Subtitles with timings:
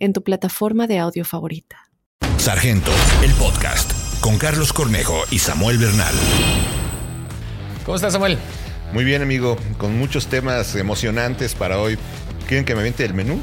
[0.00, 1.90] en tu plataforma de audio favorita.
[2.38, 2.90] Sargento,
[3.22, 6.14] el podcast, con Carlos Cornejo y Samuel Bernal.
[7.84, 8.38] ¿Cómo estás, Samuel?
[8.92, 11.98] Muy bien, amigo, con muchos temas emocionantes para hoy.
[12.48, 13.40] ¿Quieren que me aviente el menú?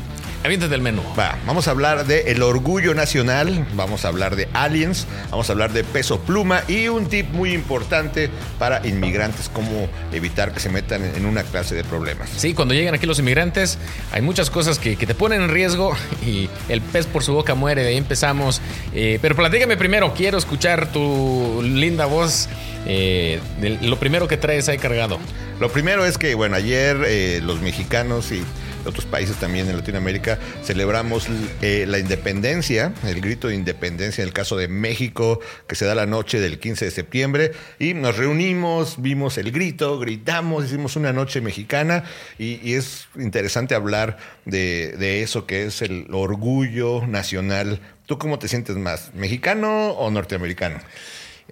[0.48, 1.02] Aviéntate el menú.
[1.20, 5.52] Va, vamos a hablar de el orgullo nacional, vamos a hablar de aliens, vamos a
[5.52, 10.70] hablar de peso pluma y un tip muy importante para inmigrantes, cómo evitar que se
[10.70, 12.30] metan en una clase de problemas.
[12.30, 13.78] Sí, cuando llegan aquí los inmigrantes
[14.14, 15.94] hay muchas cosas que, que te ponen en riesgo
[16.26, 18.62] y el pez por su boca muere, de ahí empezamos.
[18.94, 22.48] Eh, pero platícame primero, quiero escuchar tu linda voz.
[22.90, 25.20] Eh, de lo primero que traes ahí cargado.
[25.60, 28.42] Lo primero es que, bueno, ayer eh, los mexicanos y
[28.86, 31.28] otros países también en Latinoamérica, celebramos
[31.62, 35.96] eh, la independencia, el grito de independencia en el caso de México, que se da
[35.96, 41.14] la noche del 15 de septiembre, y nos reunimos, vimos el grito, gritamos, hicimos una
[41.14, 42.04] noche mexicana,
[42.38, 47.80] y, es interesante hablar de, eso que es el orgullo nacional.
[48.06, 50.80] ¿Tú cómo te sientes más, mexicano o norteamericano?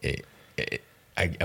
[0.02, 0.22] Eh,
[0.58, 0.82] eh,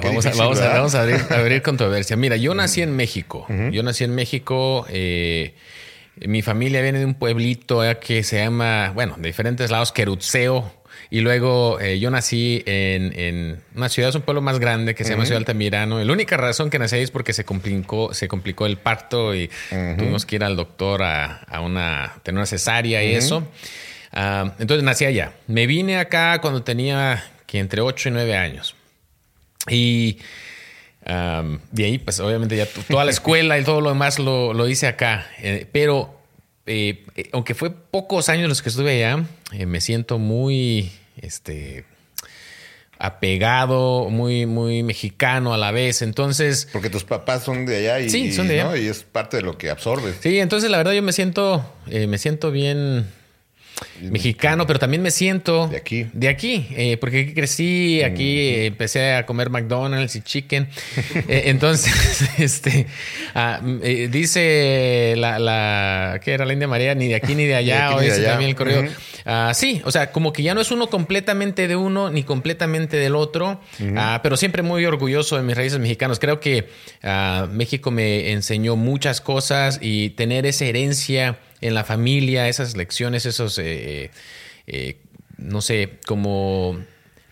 [0.03, 1.03] vamos, a, vamos, a,
[1.37, 2.17] abrir, controversia.
[2.17, 3.47] Mira, yo nací en México.
[3.71, 4.87] Yo nací en México.
[4.89, 5.55] Eh,
[6.27, 10.81] mi familia viene de un pueblito eh, que se llama, bueno, de diferentes lados, Querutseo.
[11.09, 15.11] Y luego eh, yo nací en, una ciudad, es un pueblo más grande que se
[15.11, 16.03] llama Ciudad Altamirano.
[16.03, 19.51] la única razón que nací ahí es porque se complicó, se complicó el parto y
[19.97, 23.49] tuvimos que ir al doctor a, una, tener una cesárea y eso.
[24.13, 25.33] Ah, entonces nací allá.
[25.47, 28.77] Me vine acá cuando tenía que entre 8 y 9 años.
[29.69, 30.19] Y
[31.73, 35.27] de ahí, pues obviamente ya toda la escuela y todo lo demás lo, hice acá.
[35.39, 36.15] Eh, pero
[36.67, 39.25] eh, eh, aunque fue pocos años los que estuve allá,
[39.67, 41.85] me siento muy este,
[42.99, 46.03] apegado, muy, muy mexicano a la vez.
[46.03, 46.69] Entonces.
[46.73, 48.77] Porque tus papás son de allá y, sí, son de allá.
[48.77, 50.17] y es parte de lo que absorbes.
[50.21, 53.07] Sí, entonces la verdad yo me siento, me siento bien
[54.03, 56.07] mexicano, pero también me siento de aquí.
[56.13, 60.69] De aquí, eh, porque aquí crecí, aquí empecé a comer McDonald's y chicken.
[61.29, 62.87] Eh, entonces, este,
[63.35, 66.95] ah, eh, dice la, la, ¿qué era la India María?
[66.95, 68.85] Ni de aquí ni de allá, dice también el correo.
[69.25, 72.97] Ah, sí, o sea, como que ya no es uno completamente de uno ni completamente
[72.97, 73.61] del otro,
[73.97, 76.19] ah, pero siempre muy orgulloso de mis raíces mexicanas.
[76.19, 76.69] Creo que
[77.51, 83.59] México me enseñó muchas cosas y tener esa herencia en la familia, esas lecciones, esos,
[83.59, 84.11] eh,
[84.67, 84.97] eh,
[85.37, 86.79] no sé, como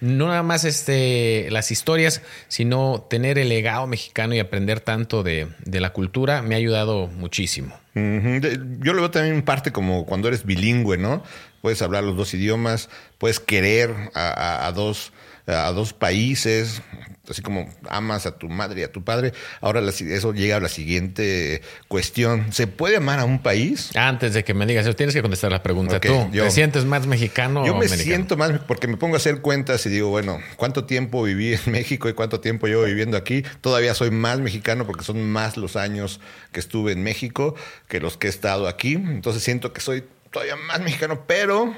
[0.00, 5.48] no nada más este, las historias, sino tener el legado mexicano y aprender tanto de,
[5.64, 7.78] la cultura me ha ayudado muchísimo.
[7.94, 11.24] Yo lo veo también en parte como cuando eres bilingüe, ¿no?
[11.62, 15.12] Puedes hablar los dos idiomas, puedes querer a dos
[15.48, 16.82] a dos países,
[17.28, 19.32] así como amas a tu madre y a tu padre.
[19.60, 22.52] Ahora eso llega a la siguiente cuestión.
[22.52, 23.90] ¿Se puede amar a un país?
[23.96, 26.28] Antes de que me digas tienes que contestar la pregunta tú.
[26.32, 29.90] ¿Te sientes más mexicano yo me siento más porque me pongo a hacer cuentas y
[29.90, 33.42] digo, bueno, ¿cuánto tiempo viví en México y cuánto tiempo llevo viviendo aquí?
[33.60, 36.20] Todavía soy más mexicano porque son más los años
[36.52, 37.54] que estuve en México
[37.88, 38.94] que los que he estado aquí.
[38.94, 41.74] Entonces siento que soy todavía más mexicano, pero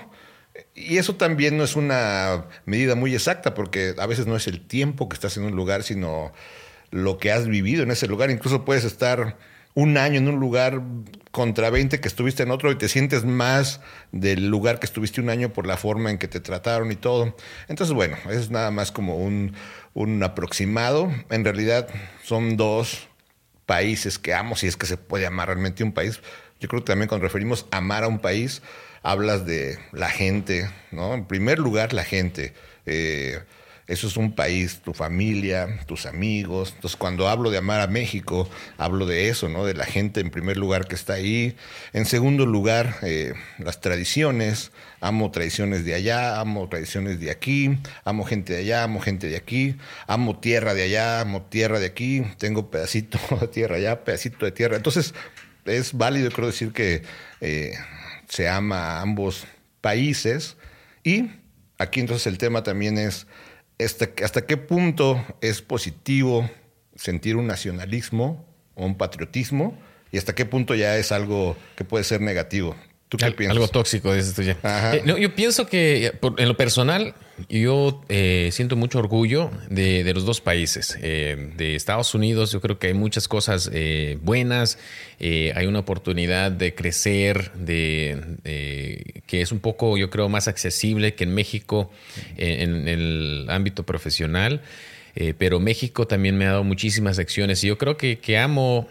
[0.74, 4.66] y eso también no es una medida muy exacta, porque a veces no es el
[4.66, 6.32] tiempo que estás en un lugar, sino
[6.90, 8.30] lo que has vivido en ese lugar.
[8.30, 9.36] Incluso puedes estar
[9.74, 10.82] un año en un lugar
[11.30, 15.30] contra 20 que estuviste en otro y te sientes más del lugar que estuviste un
[15.30, 17.36] año por la forma en que te trataron y todo.
[17.68, 19.54] Entonces, bueno, es nada más como un,
[19.94, 21.12] un aproximado.
[21.30, 21.88] En realidad
[22.24, 23.08] son dos
[23.66, 26.20] países que amo, si es que se puede amar realmente un país.
[26.58, 28.62] Yo creo que también cuando referimos amar a un país,
[29.02, 31.14] hablas de la gente, ¿no?
[31.14, 32.52] En primer lugar, la gente.
[32.86, 33.38] Eh,
[33.90, 36.74] eso es un país, tu familia, tus amigos.
[36.76, 38.48] Entonces, cuando hablo de amar a México,
[38.78, 39.64] hablo de eso, ¿no?
[39.64, 41.56] De la gente en primer lugar que está ahí.
[41.92, 44.70] En segundo lugar, eh, las tradiciones.
[45.00, 49.36] Amo tradiciones de allá, amo tradiciones de aquí, amo gente de allá, amo gente de
[49.36, 49.74] aquí,
[50.06, 52.22] amo tierra de allá, amo tierra de aquí.
[52.38, 54.76] Tengo pedacito de tierra allá, pedacito de tierra.
[54.76, 55.14] Entonces,
[55.64, 57.02] es válido, creo decir que
[57.40, 57.72] eh,
[58.30, 59.46] se ama a ambos
[59.82, 60.56] países.
[61.04, 61.30] Y
[61.78, 63.26] aquí entonces el tema también es
[63.78, 66.48] hasta, qué punto es positivo
[66.94, 69.76] sentir un nacionalismo o un patriotismo
[70.12, 72.76] y hasta qué punto ya es algo que puede ser negativo.
[73.08, 73.56] ¿Tú qué piensas?
[73.56, 74.56] Algo tóxico, dices tú ya.
[74.94, 77.14] Eh, no, yo pienso que en lo personal,
[77.48, 80.98] yo eh, siento mucho orgullo de, los dos países.
[81.02, 83.70] Eh, de Estados Unidos, yo creo que hay muchas cosas
[84.22, 84.78] buenas.
[85.20, 91.24] hay una oportunidad de crecer, de que es un poco, yo creo, más accesible que
[91.24, 91.90] en México
[92.36, 94.62] en, el ámbito profesional.
[95.38, 98.88] Pero México también me ha dado muchísimas lecciones y yo creo que, que amo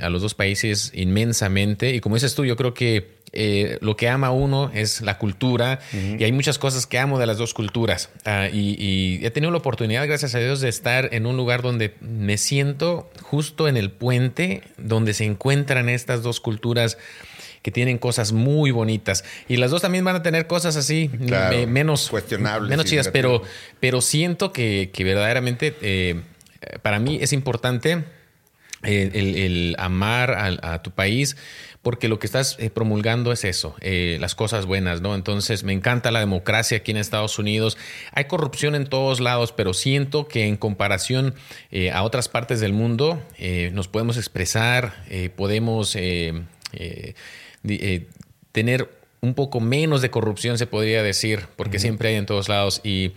[0.00, 1.94] a los dos países inmensamente.
[1.94, 5.80] Y como dices tú, yo creo que eh, lo que ama uno es la cultura
[5.92, 8.10] y hay muchas cosas que amo de las dos culturas.
[8.24, 11.94] Ah, y, he tenido la oportunidad, gracias a Dios, de estar en un lugar donde
[12.00, 16.98] me siento justo en el puente donde se encuentran estas dos culturas
[17.62, 19.24] que tienen cosas muy bonitas.
[19.48, 21.10] Y las dos también van a tener cosas así
[21.68, 22.70] menos cuestionables.
[22.70, 23.42] Menos chidas, pero,
[23.80, 26.22] pero siento que, verdaderamente eh,
[26.82, 28.04] para mí es importante
[28.82, 31.36] eh, el, amar a tu país
[31.82, 35.14] porque lo que estás eh, promulgando es eso, eh, las cosas buenas, ¿no?
[35.14, 37.78] Entonces me encanta la democracia aquí en Estados Unidos.
[38.12, 41.34] Hay corrupción en todos lados, pero siento que en comparación
[41.70, 43.22] eh, a otras partes del mundo
[43.72, 45.04] nos podemos expresar,
[45.36, 45.96] podemos
[48.52, 48.88] tener
[49.20, 52.80] un poco menos de corrupción, se podría decir, porque siempre hay en todos lados.
[52.84, 53.12] Y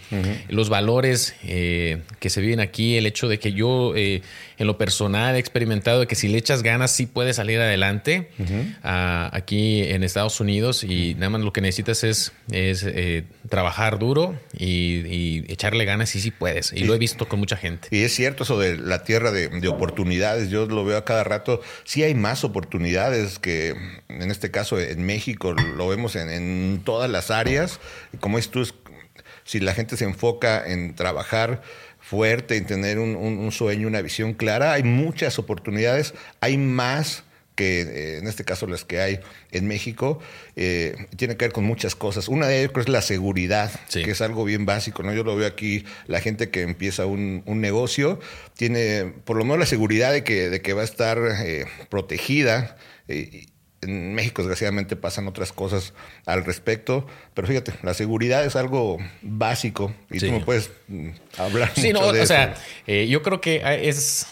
[0.50, 4.22] los valores eh, que se viven aquí, el hecho de que yo eh,
[4.62, 8.30] en lo personal he experimentado de que si le echas ganas sí puedes salir adelante
[8.84, 13.98] ah, aquí en Estados Unidos y nada más lo que necesitas es, es eh, trabajar
[13.98, 16.72] duro y, echarle ganas y sí puedes.
[16.74, 17.88] Y lo he visto con mucha gente.
[17.92, 20.50] Y es cierto eso de la tierra de, de oportunidades.
[20.50, 21.62] Yo lo veo a cada rato.
[21.84, 23.76] Sí hay más oportunidades que
[24.08, 27.80] en este caso en México lo vemos en, todas las áreas.
[28.20, 28.66] Como es tú,
[29.44, 31.62] si la gente se enfoca en trabajar
[32.12, 37.24] fuerte, en tener un, sueño, una visión clara, hay muchas oportunidades, hay más
[37.56, 39.22] que eh, en este caso las que hay
[39.52, 40.20] en México,
[40.58, 42.28] eh, tiene que ver con muchas cosas.
[42.28, 45.04] Una de ellas es la seguridad, que es algo bien básico.
[45.04, 45.14] ¿no?
[45.14, 48.20] Yo lo veo aquí, la gente que empieza un, negocio
[48.58, 52.76] tiene por lo menos la seguridad de que, de que va a estar eh, protegida
[53.82, 55.94] en México, desgraciadamente, pasan otras cosas
[56.26, 57.08] al respecto.
[57.34, 61.72] Pero fíjate, la seguridad es algo básico y tú me puedes mm, hablar.
[61.76, 62.54] Sí, mucho no, o sea,
[62.88, 64.28] eh, yo creo que es.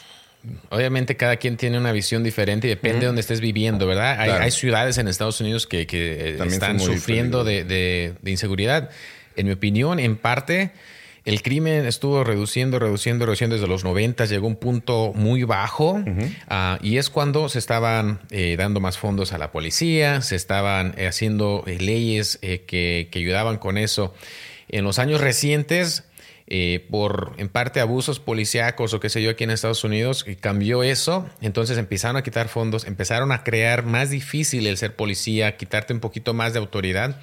[0.70, 4.22] Obviamente cada quien tiene una visión diferente y depende de dónde estés viviendo, ¿verdad?
[4.22, 5.82] Hay, ciudades en Estados Unidos que,
[6.40, 8.90] están sufriendo de, inseguridad.
[9.36, 10.72] En mi opinión, en parte,
[11.26, 16.02] el crimen estuvo reduciendo, reduciendo, reduciendo desde los 90, llegó a un punto muy bajo
[16.48, 20.94] ah, y es cuando se estaban eh, dando más fondos a la policía, se estaban
[20.98, 24.14] eh, haciendo eh, leyes que, ayudaban con eso.
[24.70, 26.06] En los años recientes,
[26.90, 31.28] por en parte abusos policíacos o qué sé yo aquí en Estados Unidos, cambió eso,
[31.42, 36.00] entonces empezaron a quitar fondos, empezaron a crear más difícil el ser policía, quitarte un
[36.00, 37.20] poquito más de autoridad.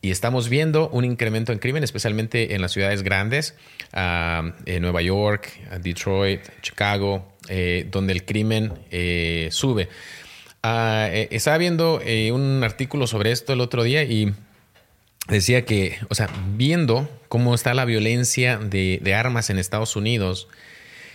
[0.00, 3.54] Y estamos viendo un incremento en crimen, especialmente en las ciudades grandes,
[3.92, 5.50] ah, Nueva York,
[5.80, 9.88] Detroit, Chicago, eh, donde el crimen eh, sube.
[10.62, 12.00] Ah, eh, estaba viendo
[12.32, 14.34] un artículo sobre esto el otro día y
[15.28, 20.48] decía que, o sea, viendo cómo está la violencia de, armas en Estados Unidos,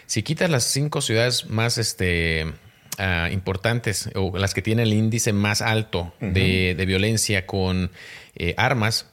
[0.08, 2.52] si quitas las cinco ciudades más este,
[2.98, 7.92] ah, importantes o las que tienen el índice más alto de, de violencia con
[8.36, 9.06] eh, armas,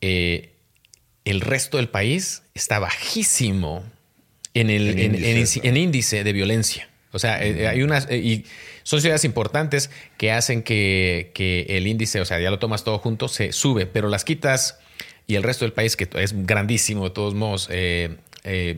[0.00, 0.52] eh,
[1.24, 3.84] el resto del país está bajísimo
[4.54, 4.98] en el,
[5.76, 6.88] índice, de violencia.
[7.12, 8.10] O sea, eh, hay unas.
[8.10, 8.44] y
[8.82, 11.32] son ciudades importantes que hacen que,
[11.68, 14.78] el índice, o sea, ya lo tomas todo junto, se sube, pero las quitas
[15.26, 17.68] y el resto del país, que es grandísimo de todos modos,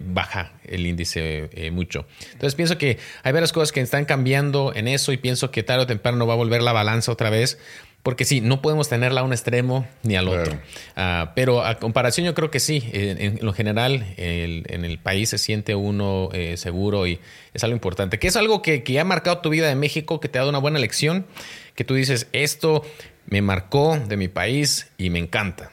[0.06, 2.06] baja el índice mucho.
[2.32, 5.84] Entonces pienso que hay varias cosas que están cambiando en eso y pienso que tarde
[5.84, 7.58] o temprano va a volver la balanza otra vez
[8.02, 10.58] porque sí, no podemos tenerla a un extremo ni al otro.
[10.96, 15.38] Ah, pero a comparación yo creo que sí, en, lo general en el país se
[15.38, 17.20] siente uno eh, seguro y
[17.52, 18.18] es algo importante.
[18.18, 20.58] Que es algo que, ha marcado tu vida de México, que te ha dado una
[20.58, 21.26] buena lección,
[21.74, 22.82] que tú dices, esto
[23.26, 25.70] me marcó de mi país y me encanta.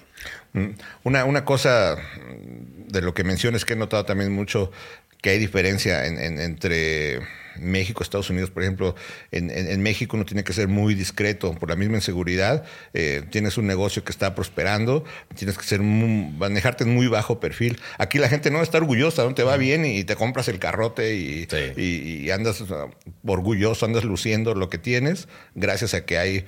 [0.51, 0.71] Mm,
[1.03, 1.97] una, una cosa
[2.87, 4.71] de lo que mencionas que he notado también mucho,
[5.21, 7.21] que hay diferencia entre
[7.59, 8.95] México, Estados Unidos, por ejemplo,
[9.31, 12.63] en, México uno tiene que ser muy discreto por la misma inseguridad.
[12.93, 15.03] Eh, tienes un negocio que está prosperando,
[15.35, 17.79] tienes que ser manejarte en muy bajo perfil.
[17.97, 21.15] Aquí la gente no está orgullosa, no te va bien y te compras el carrote
[21.15, 22.63] y, y andas
[23.25, 26.45] orgulloso, andas luciendo lo que tienes, gracias a que hay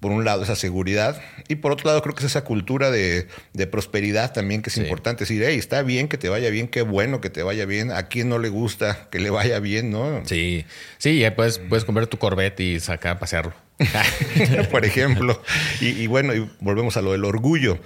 [0.00, 3.26] por un lado esa seguridad y por otro lado creo que es esa cultura de,
[3.70, 7.20] prosperidad también que es importante decir, hey, está bien que te vaya bien, qué bueno
[7.20, 10.22] que te vaya bien, a quien no le gusta que le vaya bien, ¿no?
[10.24, 10.64] Sí,
[10.98, 13.54] sí, puedes, puedes comprar tu Corvette y sacar a pasearlo.
[14.70, 15.40] por ejemplo.
[15.80, 17.78] Y, bueno, y volvemos a lo del orgullo.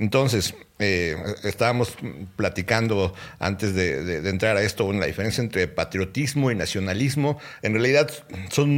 [0.00, 1.14] Entonces, eh,
[1.44, 1.94] estábamos
[2.34, 8.10] platicando antes de, entrar a esto, la diferencia entre patriotismo y nacionalismo, en realidad
[8.48, 8.70] son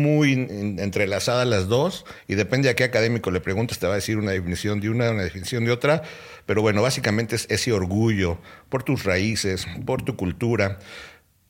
[0.00, 0.32] muy
[0.78, 4.30] entrelazadas las dos y depende a qué académico le preguntes, te va a decir una
[4.30, 6.02] definición de una, una definición de otra,
[6.46, 10.78] pero bueno, básicamente es ese orgullo por tus raíces, por tu cultura.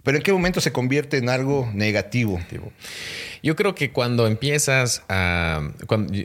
[0.02, 2.40] Pero ¿en qué momento se convierte en algo negativo?
[3.42, 5.60] Yo creo que cuando empiezas a,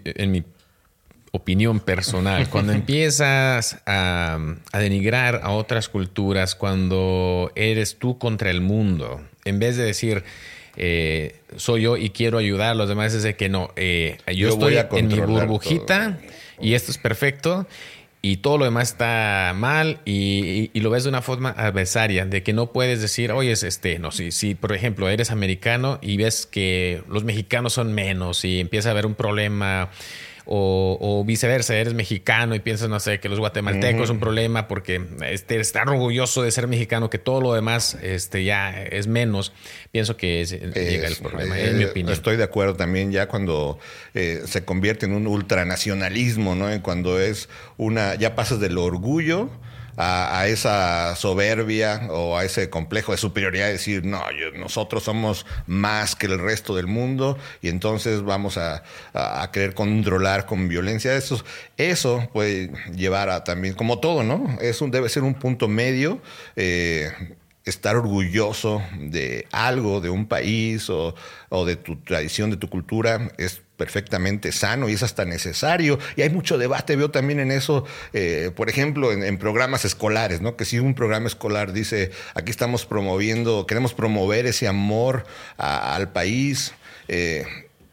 [0.05, 0.45] en mi
[1.35, 4.39] opinión personal, cuando empiezas a,
[4.73, 10.23] denigrar a otras culturas, cuando eres tú contra el mundo, en vez de decir,
[10.77, 14.49] eh, soy yo y quiero ayudar a los demás, es de que no, eh, yo,
[14.49, 16.19] estoy en mi burbujita
[16.59, 17.67] y esto es perfecto
[18.25, 22.53] y todo lo demás está mal y, lo ves de una forma adversaria, de que
[22.53, 27.03] no puedes decir, oye, este, no, si, si por ejemplo eres americano y ves que
[27.07, 29.91] los mexicanos son menos y empieza a haber un problema
[30.45, 35.01] o, viceversa, eres mexicano y piensas, no sé, que los guatemaltecos son un problema porque
[35.25, 39.53] este, estar orgulloso de ser mexicano, que todo lo demás este, ya es menos,
[39.91, 42.13] pienso que llega el problema, en mi eh, opinión.
[42.13, 43.79] Estoy de acuerdo también ya cuando
[44.13, 46.65] eh, se convierte en un ultranacionalismo, ¿no?
[46.81, 49.49] cuando es una, ya pasas del orgullo
[49.97, 54.21] a, esa soberbia o a ese complejo de superioridad, decir, no,
[54.57, 58.83] nosotros somos más que el resto del mundo y entonces vamos a,
[59.51, 61.15] querer controlar con violencia.
[61.15, 61.43] Eso,
[61.77, 64.57] eso puede llevar a también, como todo, ¿no?
[64.61, 66.21] Es debe ser un punto medio.
[66.55, 67.11] Eh,
[67.65, 71.15] estar orgulloso de algo, de un país o,
[71.49, 75.99] o, de tu tradición, de tu cultura, es perfectamente sano y es hasta necesario.
[76.15, 80.55] Y hay mucho debate, veo también en eso, eh, por ejemplo, en, programas escolares, ¿no?
[80.55, 85.25] Que si un programa escolar dice, aquí estamos promoviendo, queremos promover ese amor
[85.57, 86.73] al país,
[87.07, 87.45] eh,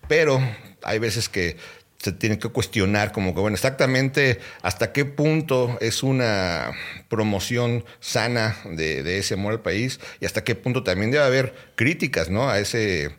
[0.09, 0.41] pero
[0.83, 1.57] hay veces que
[1.99, 6.73] se tiene que cuestionar como que, bueno, exactamente hasta qué punto es una
[7.09, 11.55] promoción sana de, de ese amor al país y hasta qué punto también debe haber
[11.77, 12.51] críticas, ¿no?
[12.51, 13.13] A ese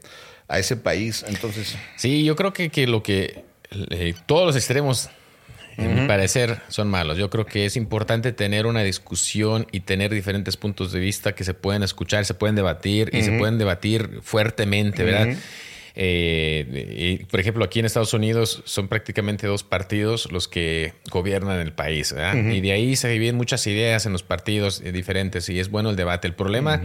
[0.48, 1.26] a ese país.
[1.28, 1.76] Entonces.
[1.96, 3.44] Sí, yo creo que, que lo que
[3.90, 5.10] eh, todos los extremos,
[5.78, 7.18] en mi parecer, son malos.
[7.18, 11.44] Yo creo que es importante tener una discusión y tener diferentes puntos de vista que
[11.44, 15.36] se pueden escuchar, se pueden debatir y se pueden debatir fuertemente, ¿verdad?
[15.96, 21.74] Eh, por ejemplo, aquí en Estados Unidos son prácticamente dos partidos los que gobiernan el
[21.74, 22.14] país.
[22.14, 22.36] ¿verdad?
[22.36, 25.96] Y de ahí se viven muchas ideas en los partidos diferentes y es bueno el
[25.96, 26.28] debate.
[26.28, 26.82] El problema,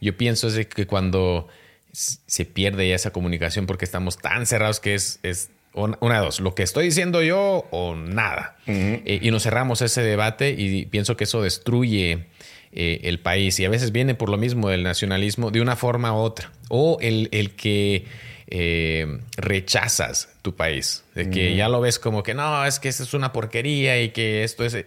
[0.00, 1.48] yo pienso, es de que cuando
[1.96, 6.40] se pierde ya esa comunicación porque estamos tan cerrados que es, es una de dos,
[6.40, 8.56] lo que estoy diciendo yo o nada.
[8.66, 12.26] Eh, y nos cerramos ese debate y pienso que eso destruye
[12.72, 16.12] eh, el país y a veces viene por lo mismo del nacionalismo de una forma
[16.12, 16.50] u otra.
[16.68, 18.04] O el, el que
[18.48, 23.02] eh, rechazas tu país, de que ya lo ves como que no, es que esto
[23.02, 24.84] es una porquería y que esto es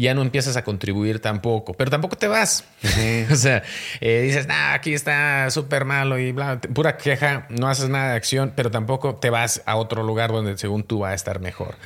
[0.00, 2.64] ya no empiezas a contribuir tampoco, pero tampoco te vas.
[3.30, 3.62] o sea,
[4.00, 8.16] eh, dices, nah, aquí está súper malo y bla, pura queja, no haces nada de
[8.16, 11.76] acción, pero tampoco te vas a otro lugar donde según tú va a estar mejor.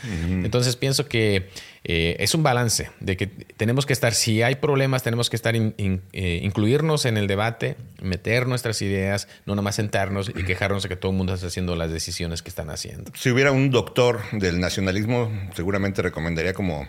[0.45, 1.49] Entonces pienso que
[1.87, 5.55] eh, es un balance de que tenemos que estar, si hay problemas, tenemos que estar,
[5.55, 10.97] eh, incluirnos en el debate, meter nuestras ideas, no nomás sentarnos y quejarnos de que
[10.97, 13.13] todo el mundo está haciendo las decisiones que están haciendo.
[13.15, 16.89] Si hubiera un doctor del nacionalismo, seguramente recomendaría como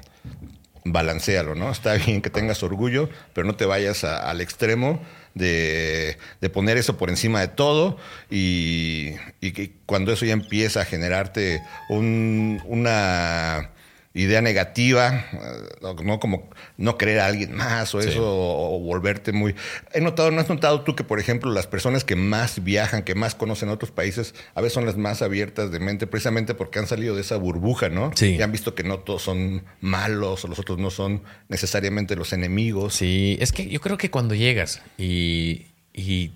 [0.86, 1.72] balancealo, ¿no?
[1.72, 5.02] Está bien que tengas orgullo, pero no te vayas al extremo
[5.34, 6.18] de,
[6.54, 7.98] poner eso por encima de todo
[8.30, 13.72] y, y, que cuando eso ya empieza a generarte un, una
[14.16, 19.56] idea negativa, eh, no como no creer a alguien más o eso, o, volverte muy...
[19.94, 23.14] He notado, ¿no has notado tú que, por ejemplo, las personas que más viajan, que
[23.14, 26.88] más conocen otros países, a veces son las más abiertas de mente, precisamente porque han
[26.88, 28.12] salido de esa burbuja, ¿no?
[28.16, 28.38] Sí.
[28.38, 32.32] Y han visto que no todos son malos o los otros no son necesariamente los
[32.32, 32.96] enemigos.
[32.96, 36.32] Sí, es que yo creo que cuando llegas y, y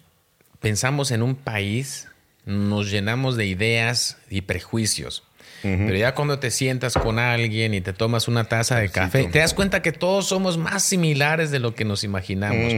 [0.60, 2.10] pensamos en un país,
[2.46, 5.24] nos llenamos de ideas y prejuicios.
[5.62, 9.40] Pero ya cuando te sientas con alguien y te tomas una taza de café, te
[9.40, 12.74] das cuenta que todos somos más similares de lo que nos imaginamos.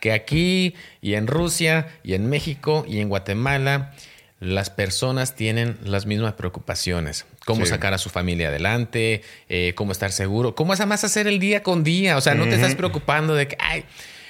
[0.00, 3.92] Que aquí y en Rusia y en México y en Guatemala
[4.42, 7.26] las personas tienen las mismas preocupaciones.
[7.44, 11.62] Cómo sacar a su familia adelante, eh, cómo estar seguro, cómo más hacer el día
[11.62, 12.16] con día.
[12.16, 13.84] O sea, no te estás preocupando de que, ay,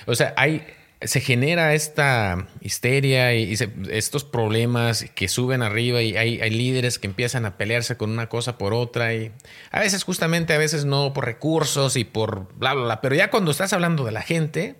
[0.07, 0.67] o sea, hay
[1.05, 3.55] se genera esta histeria y,
[3.91, 8.59] estos problemas que suben arriba y hay, líderes que empiezan a pelearse con una cosa
[8.59, 9.33] por otra y
[9.71, 13.01] a veces justamente, a veces no por recursos y por bla, bla, bla.
[13.01, 14.77] Pero ya cuando estás hablando de la gente,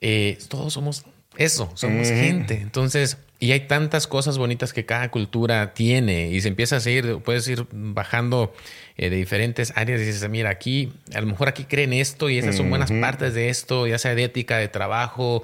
[0.00, 1.04] eh, todos somos
[1.36, 2.60] eso, somos gente.
[2.60, 7.18] Entonces, y hay tantas cosas bonitas que cada cultura tiene y se empieza a seguir,
[7.18, 8.54] puedes ir bajando
[8.96, 12.38] eh, de diferentes áreas y dices, mira, aquí, a lo mejor aquí creen esto y
[12.38, 15.42] esas son buenas partes de esto, ya sea de ética, de trabajo,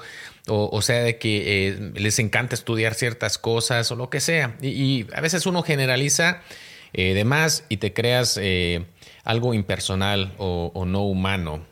[0.49, 4.57] o, sea de que eh, les encanta estudiar ciertas cosas o lo que sea.
[4.63, 6.41] Y, a veces uno generaliza
[6.95, 8.41] eh, de más y te creas
[9.25, 11.63] algo impersonal o, no humano.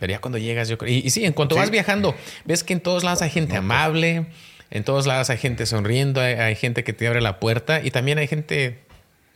[0.00, 0.92] pero ya cuando llegas, yo creo.
[0.92, 2.16] Y, sí, en cuanto vas viajando,
[2.46, 3.60] ves que en todos lados hay gente pues.
[3.60, 4.26] amable.
[4.70, 8.18] En todos lados hay gente sonriendo, hay, gente que te abre la puerta y también
[8.18, 8.80] hay gente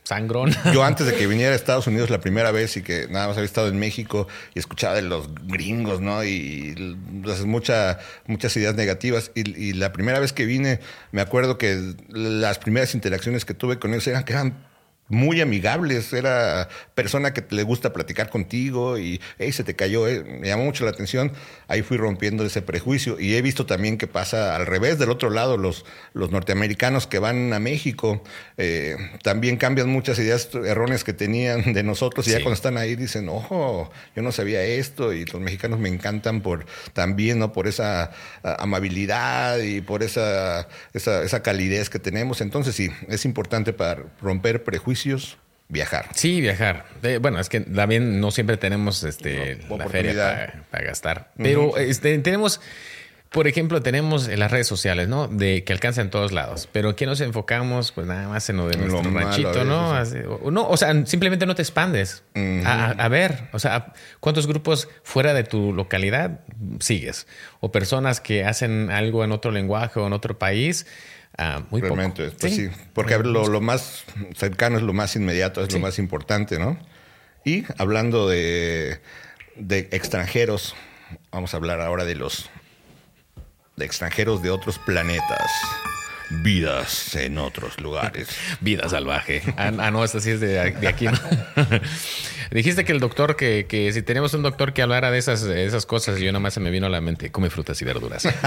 [0.03, 0.53] sangrón.
[0.73, 3.37] Yo antes de que viniera a Estados Unidos la primera vez y que nada más
[3.37, 6.23] había estado en México y escuchaba de los gringos, ¿no?
[6.23, 9.31] Y pues, mucha, muchas ideas negativas.
[9.33, 10.79] Y, y, la primera vez que vine,
[11.11, 14.72] me acuerdo que las primeras interacciones que tuve con ellos eran que eran
[15.09, 20.23] muy amigables, era persona que le gusta platicar contigo y hey, se te cayó, eh".
[20.23, 21.33] me llamó mucho la atención,
[21.67, 23.19] ahí fui rompiendo ese prejuicio.
[23.19, 27.19] Y he visto también que pasa al revés, del otro lado, los, los norteamericanos que
[27.19, 28.23] van a México
[28.57, 32.95] eh, también cambian muchas ideas erróneas que tenían de nosotros y ya cuando están ahí
[32.95, 37.51] dicen, ojo, yo no sabía esto y los mexicanos me encantan por también, ¿no?
[37.51, 38.11] Por esa
[38.43, 44.63] amabilidad y por esa, esa, esa calidez que tenemos, entonces sí, es importante para romper
[44.63, 44.92] prejuicios
[45.73, 46.09] viajar.
[46.13, 46.85] Sí, viajar.
[47.19, 51.31] bueno, es que también no siempre tenemos este, la feria para, gastar.
[51.37, 52.61] Pero este, tenemos,
[53.29, 55.27] por ejemplo, tenemos las redes sociales, ¿no?
[55.27, 56.69] De que alcanzan todos lados.
[56.71, 59.91] Pero aquí nos enfocamos, pues nada más en lo de nuestro ranchito, ¿no?
[60.43, 62.23] o, no, o sea, simplemente no te expandes.
[62.35, 66.41] a, ver, o sea, ¿cuántos grupos fuera de tu localidad
[66.79, 67.27] sigues?
[67.59, 70.85] O personas que hacen algo en otro lenguaje o en otro país
[71.37, 72.69] Ah, muy Realmente, pues sí.
[72.93, 74.03] porque lo, más
[74.35, 76.77] cercano es lo más inmediato, es lo más importante, ¿no?
[77.43, 79.01] Y hablando de,
[79.55, 80.75] de extranjeros,
[81.31, 82.49] vamos a hablar ahora de los
[83.75, 85.51] de extranjeros de otros planetas.
[86.41, 88.29] Vidas en otros lugares.
[88.61, 89.41] Vida salvaje.
[89.57, 91.07] Ah, ah, no, esta sí es de, aquí.
[92.51, 95.85] Dijiste que el doctor, que, que, si tenemos un doctor que hablara de esas, esas
[95.85, 98.27] cosas, yo nada más se me vino a la mente, come frutas y verduras.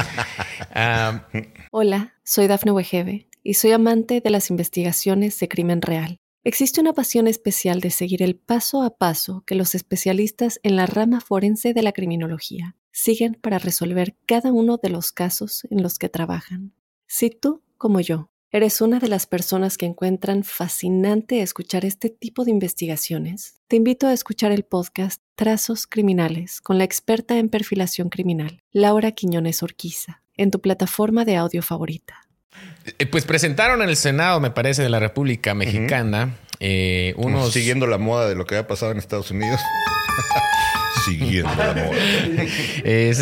[0.78, 1.26] Ah,
[1.70, 6.18] Hola, soy Dafne Wegebe y soy amante de las investigaciones de crimen real.
[6.44, 10.86] Existe una pasión especial de seguir el paso a paso que los especialistas en la
[10.86, 15.98] rama forense de la criminología siguen para resolver cada uno de los casos en los
[15.98, 16.72] que trabajan.
[17.08, 22.44] Si tú como yo, ¿eres una de las personas que encuentran fascinante escuchar este tipo
[22.44, 23.60] de investigaciones?
[23.68, 29.12] Te invito a escuchar el podcast Trazos Criminales con la experta en perfilación criminal, Laura
[29.12, 32.22] Quiñones Orquiza, en tu plataforma de audio favorita.
[32.98, 37.52] Eh, pues presentaron en el Senado, me parece, de la República Mexicana, eh, unos...
[37.52, 39.60] Siguiendo la moda de lo que ha pasado en Estados Unidos.
[41.04, 41.90] Siguiendo la moda.
[42.84, 43.12] Eh,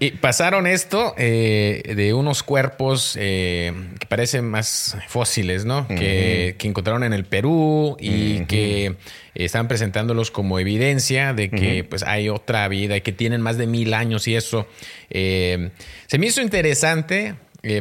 [0.00, 5.88] y pasaron esto eh, de unos cuerpos eh, que parecen más fósiles, ¿no?
[5.88, 8.96] que, encontraron en el Perú y que
[9.34, 13.66] están presentándolos como evidencia de que pues hay otra vida y que tienen más de
[13.66, 14.66] mil años y eso.
[15.10, 15.70] Eh,
[16.06, 17.34] se me hizo interesante.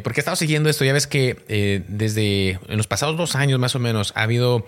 [0.04, 3.76] porque he estado siguiendo esto, ya ves que desde en los pasados dos años más
[3.76, 4.66] o menos ha habido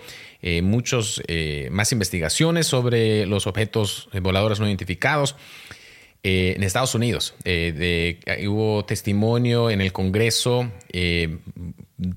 [0.62, 1.22] muchos
[1.70, 5.36] más investigaciones sobre los objetos voladores no identificados.
[6.22, 7.32] Eh, en Estados Unidos.
[7.44, 11.38] Eh, hubo testimonio en el Congreso eh,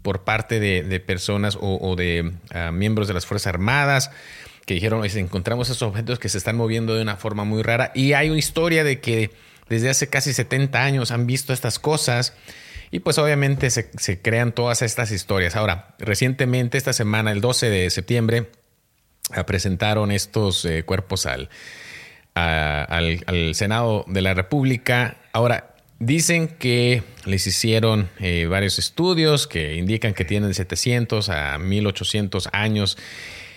[0.02, 4.12] por parte de, personas o, de ah, miembros de las Fuerzas Armadas
[4.66, 7.94] que dijeron, encontramos esos objetos que se están moviendo de una forma muy rara.
[7.96, 9.32] Y hay una historia de que
[9.70, 12.34] desde hace casi 70 años han visto estas cosas.
[12.92, 15.56] Y pues obviamente se, crean todas estas historias.
[15.56, 18.50] Ahora, recientemente, esta semana, el 12 de septiembre,
[19.32, 21.50] ah, presentaron estos cuerpos al,
[22.36, 25.18] al, Senado de la República.
[25.32, 32.50] Ahora, dicen que les hicieron eh, varios estudios que indican que tienen 700 a 1800
[32.52, 32.98] años.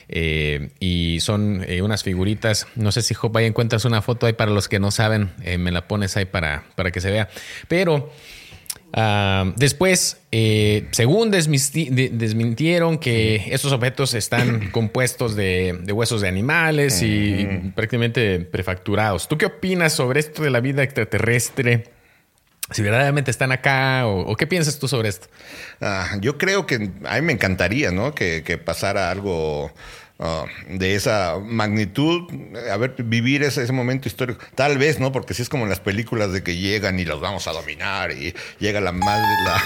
[0.08, 2.68] Eh, y son eh, unas figuritas.
[2.76, 5.72] No sé si Job ahí encuentras una foto ahí para los que no saben, me
[5.72, 7.28] la pones ahí para, para que se vea.
[7.66, 8.12] Pero
[8.92, 17.72] Ah, después, eh, según desmintieron que estos objetos están compuestos de, huesos de animales y
[17.74, 19.28] prácticamente prefacturados.
[19.28, 21.84] ¿Tú qué opinas sobre esto de la vida extraterrestre?
[22.72, 25.28] Si verdaderamente están acá o, qué piensas tú sobre esto?
[25.80, 28.12] Ah, yo creo que a mí me encantaría, ¿no?
[28.12, 29.72] Que, pasara algo
[30.18, 32.22] Ah, de esa magnitud,
[32.72, 34.42] a ver, vivir ese, ese, momento histórico.
[34.54, 35.12] Tal vez, ¿no?
[35.12, 38.12] Porque si es como en las películas de que llegan y los vamos a dominar
[38.12, 39.62] y llega la madre, la,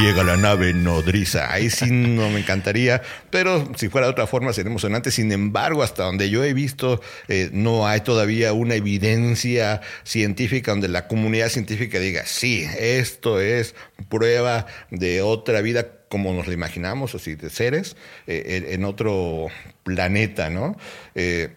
[0.00, 1.52] llega la nave nodriza.
[1.52, 5.10] Ahí sí no me encantaría, pero si fuera de otra forma sería emocionante.
[5.10, 10.88] Sin embargo, hasta donde yo he visto, eh, no hay todavía una evidencia científica donde
[10.88, 13.74] la comunidad científica diga, sí, esto es
[14.08, 19.48] prueba de otra vida como nos lo imaginamos, así de seres, eh, en otro
[19.82, 20.76] planeta, ¿no?
[21.14, 21.50] Eh,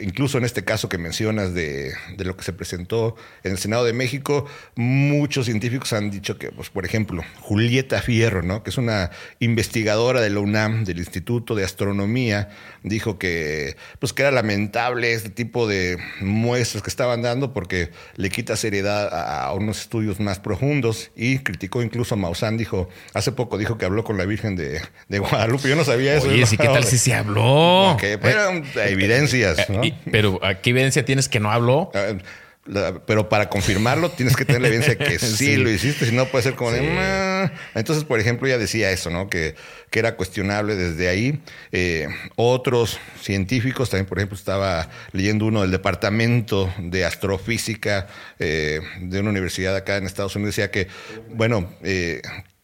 [0.00, 3.84] incluso en este caso que mencionas de, de, lo que se presentó en el Senado
[3.84, 8.62] de México, muchos científicos han dicho que, pues, por ejemplo, Julieta Fierro, ¿no?
[8.62, 12.50] que es una investigadora de la UNAM, del Instituto de Astronomía,
[12.82, 18.30] dijo que, pues, que era lamentable este tipo de muestras que estaban dando porque le
[18.30, 23.32] quita seriedad a, a unos estudios más profundos y criticó incluso a Maussan, dijo, hace
[23.32, 26.28] poco dijo que habló con la Virgen de, de Guadalupe, yo no sabía eso.
[26.28, 27.96] Oye, ¿sí, ¿qué tal si se habló?
[28.20, 29.58] pero evidencias.
[29.68, 31.90] Eh, pero ¿qué evidencia tienes que no habló?
[33.06, 36.44] Pero para confirmarlo tienes que tener la evidencia que sí, lo hiciste, si no puede
[36.44, 37.50] ser como de...
[37.74, 39.28] Entonces, por ejemplo, ella decía eso, ¿no?
[39.28, 39.56] Que,
[39.90, 41.40] que era cuestionable desde ahí.
[41.72, 48.06] Eh, otros científicos, también, por ejemplo, estaba leyendo uno del Departamento de Astrofísica
[48.38, 50.86] eh, de una universidad acá en Estados Unidos, decía que,
[51.30, 51.68] bueno,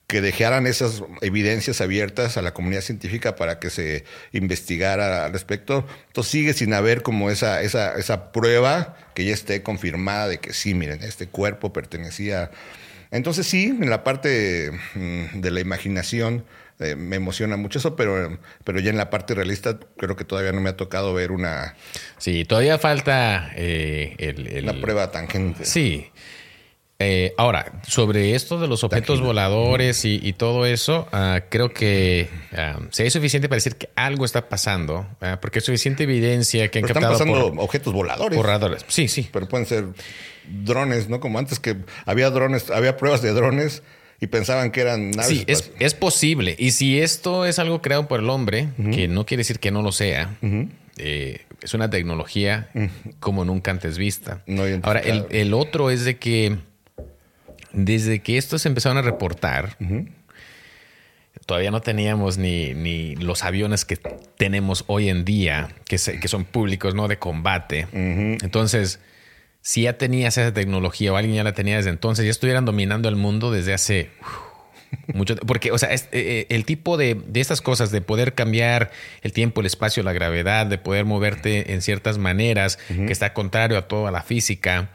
[0.09, 5.87] que dejaran esas evidencias abiertas a la comunidad científica para que se investigara al respecto.
[6.07, 10.55] Entonces sigue sin haber como esa, esa, esa prueba que ya esté confirmada de que
[10.55, 12.51] sí, miren, este cuerpo pertenecía.
[13.11, 16.47] Entonces sí, en la parte mm, de la imaginación
[16.81, 20.53] eh, me emociona mucho eso, pero, pero ya en la parte realista creo que todavía
[20.53, 21.75] no me ha tocado ver una...
[22.17, 25.67] Sí, todavía falta eh, el, La prueba tangente.
[25.67, 26.11] Sí.
[27.01, 32.87] Eh, ahora, sobre esto de los objetos voladores y, todo eso, ah, creo que uh,
[32.91, 36.81] si hay suficiente para decir que algo está pasando, ah, porque hay suficiente evidencia que
[36.81, 38.85] han Pero captado están pasando objetos voladores.
[38.89, 39.29] Sí, sí.
[39.31, 39.87] Pero pueden ser
[40.49, 41.21] drones, ¿no?
[41.21, 43.85] Como antes que había drones, había pruebas de drones
[44.21, 45.29] y pensaban que eran naves.
[45.29, 46.57] Sí, es, posible.
[46.59, 49.83] Y si esto es algo creado por el hombre, que no quiere decir que no
[49.83, 50.37] lo sea,
[50.97, 52.71] eh, es una tecnología
[53.21, 54.43] como nunca antes vista.
[54.83, 56.59] Ahora, el, el otro es de que
[57.73, 59.77] desde que estos se empezaron a reportar,
[61.47, 63.97] todavía no teníamos ni, los aviones que
[64.37, 67.09] tenemos hoy en día, que, que son públicos, ¿no?
[67.09, 67.87] De combate.
[67.93, 69.01] Entonces,
[69.61, 73.09] si ya tenías esa tecnología o alguien ya la tenía desde entonces, ya estuvieran dominando
[73.09, 74.11] el mundo desde hace
[75.15, 78.91] mucho Porque, o sea, eh, eh, el tipo de, de, estas cosas, de poder cambiar
[79.23, 83.79] el tiempo, el espacio, la gravedad, de poder moverte en ciertas maneras, que está contrario
[83.79, 84.91] a toda la física.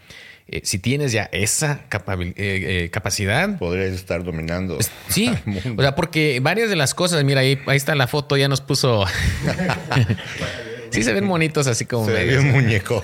[0.54, 3.58] Eh, si tienes ya esa eh, eh, capacidad.
[3.58, 4.78] Podrías estar dominando.
[5.10, 5.32] Sí,
[5.76, 8.62] o sea, porque varias de las cosas, mira, ahí, ahí está la foto, ya nos
[8.62, 9.04] puso.
[10.92, 12.06] sí, se ven bonitos así como.
[12.06, 13.02] Se ve muñeco.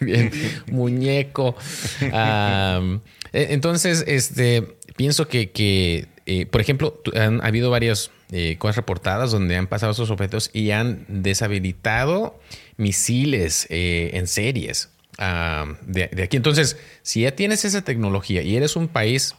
[0.00, 0.32] bien,
[0.66, 1.54] muñeco.
[3.32, 6.08] entonces, este, pienso que,
[6.50, 8.10] por ejemplo, han habido varias
[8.58, 12.40] cosas reportadas donde han pasado esos objetos y han deshabilitado
[12.78, 16.36] misiles en series de, aquí.
[16.36, 19.34] Entonces, si ya tienes esa tecnología y eres un país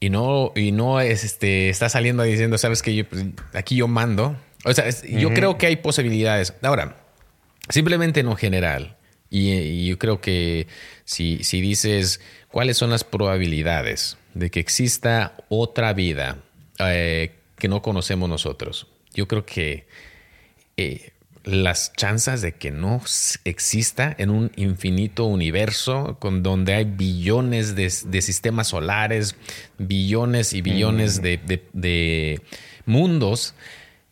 [0.00, 4.36] y no, y no es, este, está saliendo diciendo, sabes que pues, aquí yo mando.
[4.64, 6.54] O sea, yo creo que hay posibilidades.
[6.62, 6.96] Ahora,
[7.68, 8.96] simplemente en lo general,
[9.30, 10.66] y, yo creo que
[11.04, 16.38] si, si dices cuáles son las probabilidades de que exista otra vida
[16.78, 19.86] eh, que no conocemos nosotros, yo creo que
[20.76, 21.11] eh,
[21.44, 23.02] las chances de que no
[23.44, 29.34] exista en un infinito universo con donde hay billones de, sistemas solares,
[29.78, 31.22] billones y billones mm.
[31.72, 32.40] de,
[32.86, 33.54] mundos.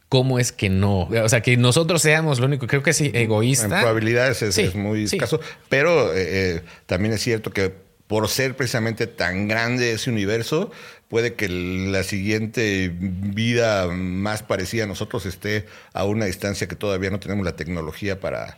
[0.08, 1.02] ¿Cómo es que no?
[1.02, 3.66] O sea, que nosotros seamos lo único, creo que es egoísta.
[3.66, 7.72] En probabilidades es, muy escaso, pero eh, eh, también es cierto que
[8.08, 10.72] por ser precisamente tan grande ese universo,
[11.10, 17.10] puede que la siguiente vida más parecida a nosotros esté a una distancia que todavía
[17.10, 18.56] no tenemos la tecnología para...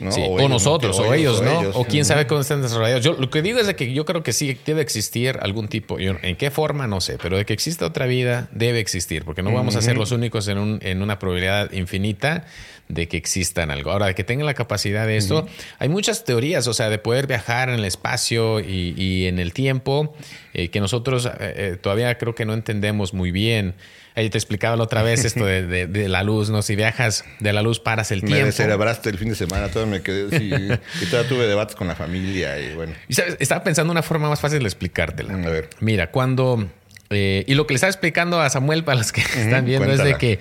[0.00, 1.60] o, nosotros, o, ellos, ¿no?
[1.70, 3.02] O quién sabe cómo están desarrollados.
[3.02, 5.98] Yo lo que digo es de que yo creo que sí debe existir algún tipo,
[5.98, 9.50] en qué forma no sé, pero de que exista otra vida debe existir, porque no
[9.54, 12.44] vamos a ser los únicos en, un, en una probabilidad infinita
[12.88, 13.90] de que existan algo.
[13.90, 15.46] Ahora, de que tengan la capacidad de esto,
[15.78, 20.14] hay muchas teorías, o sea, de poder viajar en el espacio y, en el tiempo,
[20.52, 23.74] eh, que nosotros eh, todavía todavía creo que no entendemos muy bien.
[24.16, 26.62] Ahí te explicaba la otra vez esto de, la luz, ¿no?
[26.62, 28.38] Si viajas de la luz, paras el tiempo.
[28.38, 30.36] Me descerebraste el fin de semana, todo me quedé
[31.02, 32.92] y todavía tuve debates con la familia y bueno.
[33.08, 35.34] estaba pensando una forma más fácil de explicártela.
[35.34, 35.70] A ver.
[35.80, 36.68] Mira, cuando...
[37.10, 40.02] Eh, y lo que le estaba explicando a Samuel para los que están viendo es
[40.02, 40.38] de que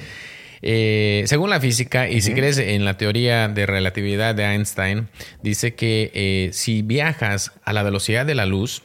[0.66, 5.10] Eh, según la física, y si crees en la teoría de relatividad de Einstein,
[5.42, 8.82] dice que eh, si viajas a la velocidad de la luz,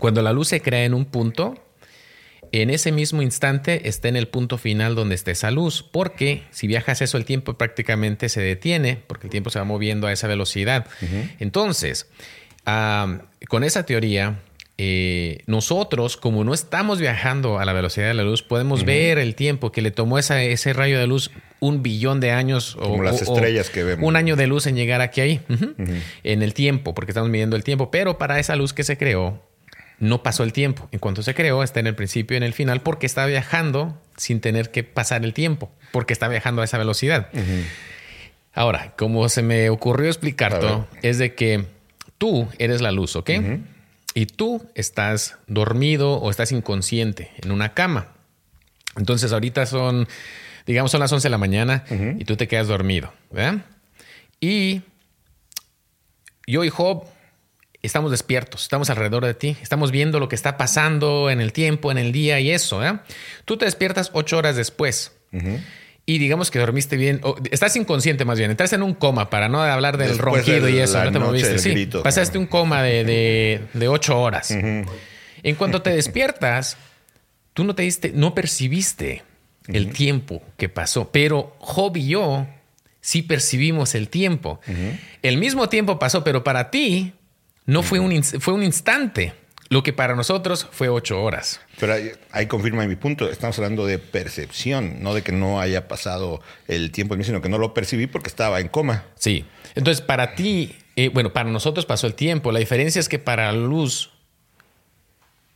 [0.00, 1.54] cuando la luz se crea en un punto,
[2.50, 6.66] en ese mismo instante está en el punto final donde está esa luz, porque si
[6.66, 10.26] viajas eso, el tiempo prácticamente se detiene, porque el tiempo se va moviendo a esa
[10.26, 10.86] velocidad.
[11.38, 12.08] Entonces,
[12.64, 14.40] con esa teoría,
[14.80, 19.34] eh, nosotros, como no estamos viajando a la velocidad de la luz, podemos ver el
[19.34, 23.70] tiempo que le tomó ese rayo de luz un billón de años como las estrellas
[23.70, 24.06] que vemos.
[24.06, 25.40] Un año de luz en llegar aquí ahí,
[26.22, 27.90] en el tiempo, porque estamos midiendo el tiempo.
[27.90, 29.42] Pero para esa luz que se creó,
[29.98, 30.88] no pasó el tiempo.
[30.92, 34.00] En cuanto se creó, está en el principio y en el final, porque está viajando
[34.16, 37.30] sin tener que pasar el tiempo, porque está viajando a esa velocidad.
[38.54, 41.64] Ahora, como se me ocurrió explicar todo, es de que
[42.16, 43.30] tú eres la luz, ¿ok?
[44.18, 48.08] Y tú estás dormido o estás inconsciente en una cama.
[48.96, 50.08] Entonces ahorita son,
[50.66, 51.84] digamos, son las 11 de la mañana
[52.18, 53.12] y tú te quedas dormido.
[53.30, 53.64] ¿verdad?
[54.40, 54.82] Y
[56.48, 57.04] yo y Job
[57.80, 61.92] estamos despiertos, estamos alrededor de ti, estamos viendo lo que está pasando en el tiempo,
[61.92, 62.78] en el día y eso.
[62.78, 63.02] ¿verdad?
[63.44, 65.12] Tú te despiertas ocho horas después
[66.08, 69.62] y digamos que dormiste bien, estás inconsciente más bien, estás en un coma para no
[69.62, 71.58] hablar del ronquido y eso, no te moviste.
[71.58, 74.50] Sí, pasaste un coma de, ocho horas.
[74.50, 76.78] En cuanto te despiertas,
[77.52, 79.22] tú no te diste, no percibiste
[79.66, 82.46] el tiempo que pasó, pero Job y yo
[83.02, 84.60] sí percibimos el tiempo.
[85.20, 87.12] El mismo tiempo pasó, pero para ti
[87.66, 89.34] no fue un, fue un instante.
[89.70, 91.60] Lo que para nosotros fue ocho horas.
[91.78, 91.94] Pero
[92.32, 93.30] ahí, confirma mi punto.
[93.30, 97.42] Estamos hablando de percepción, no de que no haya pasado el tiempo en mí, sino
[97.42, 99.04] que no lo percibí porque estaba en coma.
[99.16, 99.44] Sí.
[99.74, 102.50] Entonces, para ti, eh, bueno, para nosotros pasó el tiempo.
[102.50, 104.10] La diferencia es que para la luz.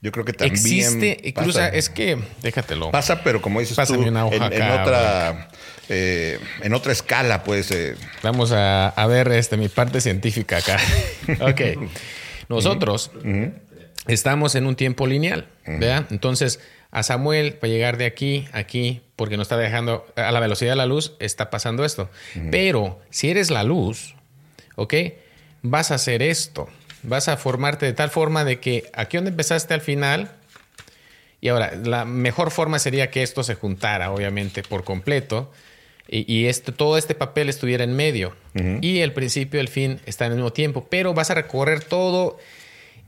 [0.02, 0.56] Yo creo que también.
[0.56, 2.90] Existe, incluso es que, déjatelo.
[2.90, 5.48] Pasa, pero como dices tú, en, otra.
[5.88, 7.70] Eh, en otra escala, pues.
[7.70, 7.94] Eh.
[8.22, 10.78] Vamos a, ver este, mi parte científica acá.
[11.40, 11.60] ok.
[12.48, 13.10] Nosotros
[14.06, 16.06] estamos en un tiempo lineal, ¿verdad?
[16.10, 16.60] Entonces,
[16.90, 20.76] a Samuel, para llegar de aquí aquí, porque no está viajando a la velocidad de
[20.76, 22.10] la luz, está pasando esto.
[22.50, 24.14] Pero si eres la luz,
[24.76, 24.94] ¿ok?
[25.62, 26.68] Vas a hacer esto.
[27.02, 30.30] Vas a formarte de tal forma de que aquí donde empezaste al final,
[31.40, 35.50] y ahora, la mejor forma sería que esto se juntara, obviamente, por completo.
[36.08, 38.36] Y, este, todo este papel estuviera en medio.
[38.80, 40.86] Y el principio y el fin están en el mismo tiempo.
[40.88, 42.38] Pero vas a recorrer todo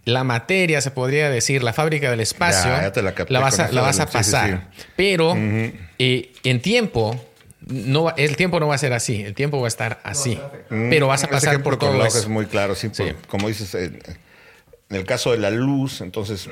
[0.05, 4.07] la materia, se podría decir, la fábrica del espacio, la, vas a, la, vas a,
[4.07, 4.69] pasar.
[4.97, 7.19] Pero eh, en tiempo,
[7.67, 10.39] no, el tiempo no va a ser así, el tiempo va a estar así.
[10.69, 12.19] pero vas a pasar por todo eso.
[12.19, 12.91] Es muy claro, sí,
[13.29, 16.49] como dices, en el caso de la luz, entonces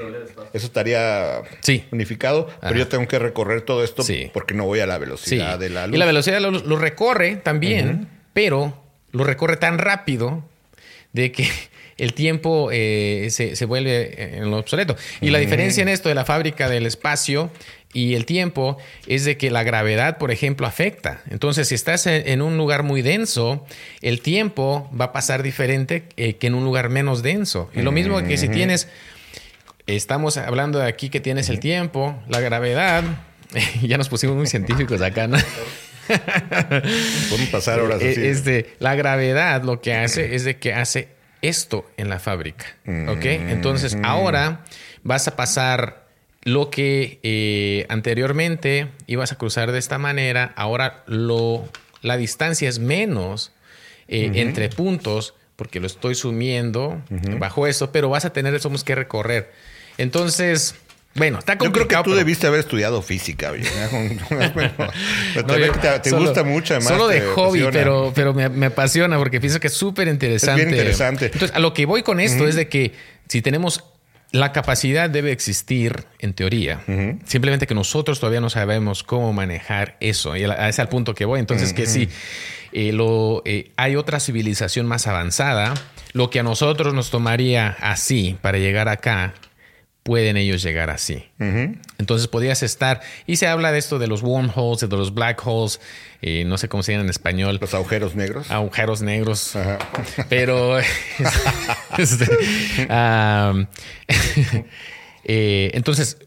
[0.52, 1.42] eso estaría
[1.90, 5.68] unificado, pero yo tengo que recorrer todo esto porque no voy a la velocidad de
[5.68, 5.96] la luz.
[5.96, 10.42] Y la velocidad de la luz lo recorre también, pero lo recorre tan rápido
[11.12, 11.46] de que
[12.02, 14.96] el tiempo eh, se, vuelve en lo obsoleto.
[15.20, 17.52] Y la diferencia en esto de la fábrica del espacio
[17.92, 21.22] y el tiempo es de que la gravedad, por ejemplo, afecta.
[21.30, 23.64] Entonces, si estás en, un lugar muy denso,
[24.00, 27.70] el tiempo va a pasar diferente eh, que en un lugar menos denso.
[27.72, 28.88] Y lo mismo que si tienes,
[29.86, 33.04] estamos hablando de aquí que tienes el tiempo, la gravedad,
[33.80, 35.38] ya nos pusimos muy científicos acá, ¿no?
[36.08, 38.06] Podemos pasar ahora así.
[38.06, 42.66] Eh, este, la gravedad lo que hace es de que hace esto en la fábrica.
[43.08, 43.24] ¿Ok?
[43.24, 44.64] Entonces ahora
[45.02, 46.06] vas a pasar
[46.44, 51.68] lo que eh, anteriormente ibas a cruzar de esta manera, ahora lo,
[52.00, 53.52] la distancia es menos
[54.08, 57.00] eh, entre puntos porque lo estoy sumiendo
[57.38, 59.52] bajo eso, pero vas a tener eso que recorrer.
[59.98, 60.74] Entonces,
[61.14, 61.88] bueno, está complicado.
[61.88, 63.52] Yo creo que tú debiste haber estudiado física.
[66.02, 66.92] te, gusta mucho, además.
[66.92, 70.62] Solo de hobby, pero, pero me, apasiona porque pienso que es súper interesante.
[70.62, 71.26] Es bien interesante.
[71.26, 72.92] Entonces, a lo que voy con esto es de que
[73.28, 73.84] si tenemos
[74.30, 76.80] la capacidad debe existir en teoría.
[77.26, 80.34] Simplemente que nosotros todavía no sabemos cómo manejar eso.
[80.36, 81.40] Y a ese al punto que voy.
[81.40, 82.08] Entonces, que si
[82.72, 85.74] eh, lo, eh, hay otra civilización más avanzada,
[86.14, 89.34] lo que a nosotros nos tomaría así para llegar acá
[90.02, 91.24] pueden ellos llegar así.
[91.98, 95.80] Entonces podrías estar, y se habla de esto de los wormholes, de los black holes,
[96.22, 97.58] eh, no sé cómo se llaman en español.
[97.60, 98.50] Los agujeros negros.
[98.50, 99.52] Agujeros negros.
[100.28, 100.78] Pero,
[101.98, 102.26] este,
[105.24, 106.18] eh, entonces,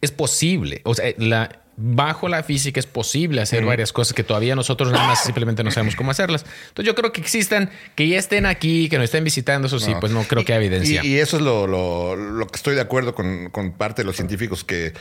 [0.00, 0.80] es posible.
[0.84, 5.06] O sea, la, bajo la física es posible hacer varias cosas que todavía nosotros nada
[5.06, 6.44] más simplemente no sabemos cómo hacerlas.
[6.68, 9.92] Entonces yo creo que existan, que ya estén aquí, que nos estén visitando, eso sí,
[10.00, 11.04] pues no creo que haya evidencia.
[11.04, 14.92] Y, eso es lo, que estoy de acuerdo con, parte de los científicos que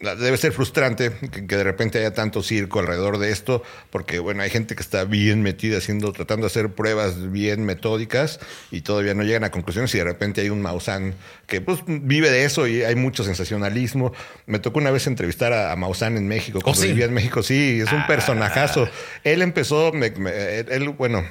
[0.00, 4.50] debe ser frustrante que, de repente haya tanto circo alrededor de esto, porque bueno, hay
[4.50, 8.40] gente que está bien metida haciendo, tratando de hacer pruebas bien metódicas
[8.70, 11.14] y todavía no llegan a conclusiones y de repente hay un Maussan
[11.46, 14.12] que pues vive de eso y hay mucho sensacionalismo.
[14.46, 17.80] Me tocó una vez entrevistar a, Maussan en México, cuando ¿Oh, vivía en México, sí,
[17.80, 18.06] es un ah.
[18.06, 18.88] personajazo.
[19.24, 21.24] Él empezó, él, bueno,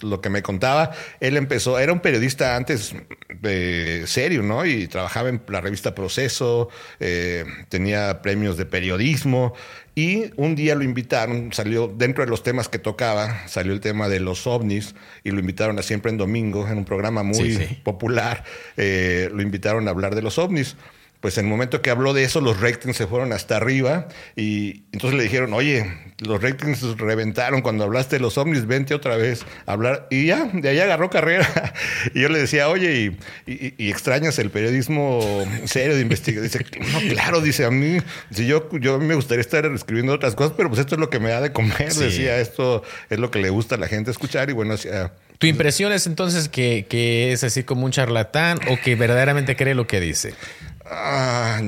[0.00, 2.94] lo que me contaba, él empezó, era un periodista antes
[3.40, 4.64] de serio, ¿no?
[4.64, 6.68] Y trabajaba en la revista Proceso,
[7.00, 9.54] eh, tenía premios de periodismo
[9.94, 14.08] y un día lo invitaron, salió dentro de los temas que tocaba, salió el tema
[14.08, 18.44] de los ovnis y lo invitaron a siempre en domingo, en un programa muy popular,
[18.76, 20.76] eh, lo invitaron a hablar de los ovnis
[21.22, 24.82] pues en el momento que habló de eso, los ratings se fueron hasta arriba y
[24.90, 25.86] entonces le dijeron, oye,
[26.18, 30.08] los ratings reventaron cuando hablaste de los ovnis, vente otra vez a hablar.
[30.10, 31.48] Y ya, de ahí agarró carrera.
[32.14, 33.12] Y yo le decía, oye,
[33.46, 36.44] ¿y, extrañas el periodismo serio de investigación?
[36.44, 37.98] Dice, no, claro, dice a mí,
[38.32, 41.20] si yo, yo me gustaría estar escribiendo otras cosas, pero pues esto es lo que
[41.20, 41.94] me da de comer.
[41.94, 44.74] Decía, esto es lo que le gusta a la gente escuchar y bueno,
[45.38, 49.74] ¿Tu impresión es entonces que, que, es así como un charlatán o que verdaderamente cree
[49.74, 50.34] lo que dice?
[50.92, 51.60] Ah,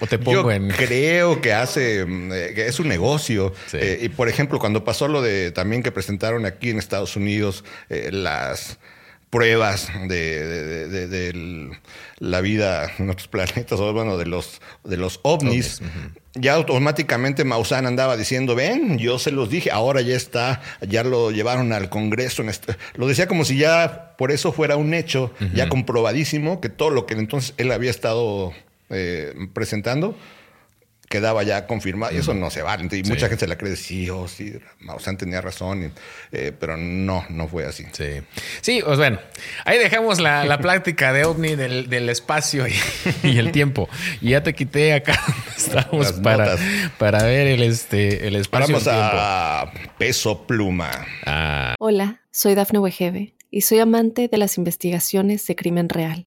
[0.00, 3.52] o te pongo Yo creo que hace, eh, que es un negocio.
[3.72, 7.64] Eh, y por ejemplo, cuando pasó lo de también que presentaron aquí en Estados Unidos
[7.88, 8.78] eh, las
[9.34, 11.76] pruebas de,
[12.20, 15.82] la vida en otros planetas, o bueno, de los, de los ovnis,
[16.34, 21.32] ya automáticamente Maussan andaba diciendo, ven, yo se los dije, ahora ya está, ya lo
[21.32, 22.44] llevaron al Congreso.
[22.44, 22.76] Este-".
[22.94, 27.04] Lo decía como si ya por eso fuera un hecho, ya comprobadísimo, que todo lo
[27.04, 28.52] que entonces él había estado
[28.90, 30.16] eh, presentando
[31.08, 32.88] quedaba ya confirmado y eso no se vale.
[32.90, 35.92] Y mucha gente se la cree, sí, oh, sí, Maussan tenía razón,
[36.32, 37.84] eh, pero no, no fue así.
[37.92, 38.22] Sí,
[38.60, 39.18] sí, pues bueno,
[39.64, 42.66] ahí dejamos la, la plática de OVNI del, espacio
[43.22, 43.88] y, el tiempo.
[44.20, 45.20] Y ya te quité acá
[45.56, 46.56] estamos para,
[46.98, 48.74] para ver el, este, el espacio.
[48.74, 51.06] Vamos a peso pluma.
[51.26, 51.74] Ah.
[51.78, 56.26] Hola, soy Dafne Wegebe y soy amante de las investigaciones de crimen real.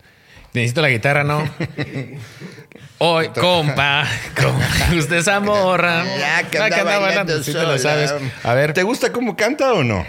[0.53, 1.43] Necesito la guitarra, ¿no?
[3.03, 6.03] Hoy, compa, compa, usted Zamorra.
[6.17, 7.33] Ya que anda,
[7.63, 8.13] lo sabes.
[8.43, 8.73] A ver.
[8.73, 10.05] ¿Te gusta cómo canta o no?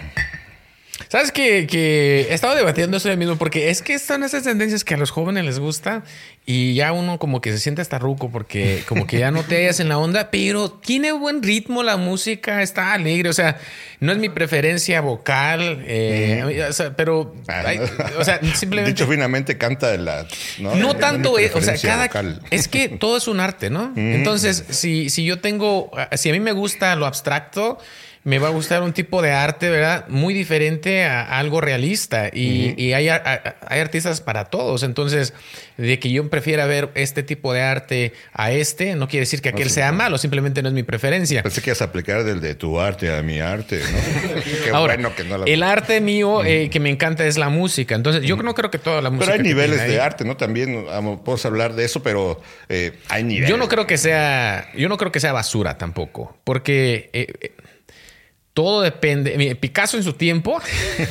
[1.12, 3.36] ¿Sabes que, que he estado debatiendo eso mismo?
[3.36, 6.04] Porque es que son esas tendencias que a los jóvenes les gusta
[6.46, 9.56] y ya uno como que se siente hasta ruco porque como que ya no te
[9.56, 13.58] hallas en la onda, pero tiene buen ritmo la música, está alegre, o sea,
[14.00, 17.34] no es mi preferencia vocal, eh, pero,
[18.18, 18.92] o sea, simplemente...
[18.92, 20.26] Dicho finamente canta de la...
[20.60, 22.08] No, tanto, o sea, cada...
[22.50, 23.92] Es que todo es un arte, ¿no?
[23.96, 27.76] Entonces, si, si yo tengo, si a mí me gusta lo abstracto,
[28.24, 30.06] me va a gustar un tipo de arte, ¿verdad?
[30.08, 32.28] Muy diferente a algo realista.
[32.32, 34.84] Y, hay, hay, artistas para todos.
[34.84, 35.34] Entonces,
[35.76, 39.48] de que yo prefiera ver este tipo de arte a este, no quiere decir que
[39.48, 41.42] aquel sea malo, simplemente no es mi preferencia.
[41.42, 44.42] Pensé que ibas a aplicar del de tu arte a mi arte, ¿no?
[44.64, 45.44] Qué Ahora, bueno que no la...
[45.46, 47.96] el arte mío eh, que me encanta es la música.
[47.96, 49.32] Entonces, yo no creo que toda la música.
[49.32, 50.36] Pero hay niveles de arte, ¿no?
[50.36, 53.50] También podemos hablar de eso, pero eh, hay niveles.
[53.50, 57.52] Yo no creo que sea, yo no creo que sea basura tampoco, porque eh,
[58.54, 59.56] todo depende.
[59.56, 60.60] Picasso en su tiempo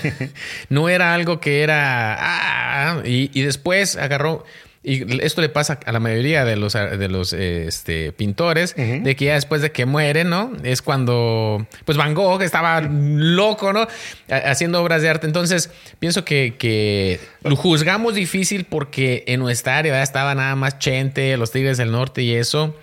[0.70, 2.16] no era algo que era.
[2.20, 4.46] Ah, y, después agarró.
[4.84, 9.26] Y esto le pasa a la mayoría de los, de los este, pintores, de que
[9.26, 10.54] ya después de que mueren, ¿no?
[10.64, 13.88] Es cuando, pues Van Gogh estaba loco, ¿no?
[14.28, 15.28] Haciendo obras de arte.
[15.28, 21.38] Entonces, pienso que, que lo juzgamos difícil porque en nuestra área estaba nada más Chente,
[21.38, 22.76] los Tigres del Norte y eso.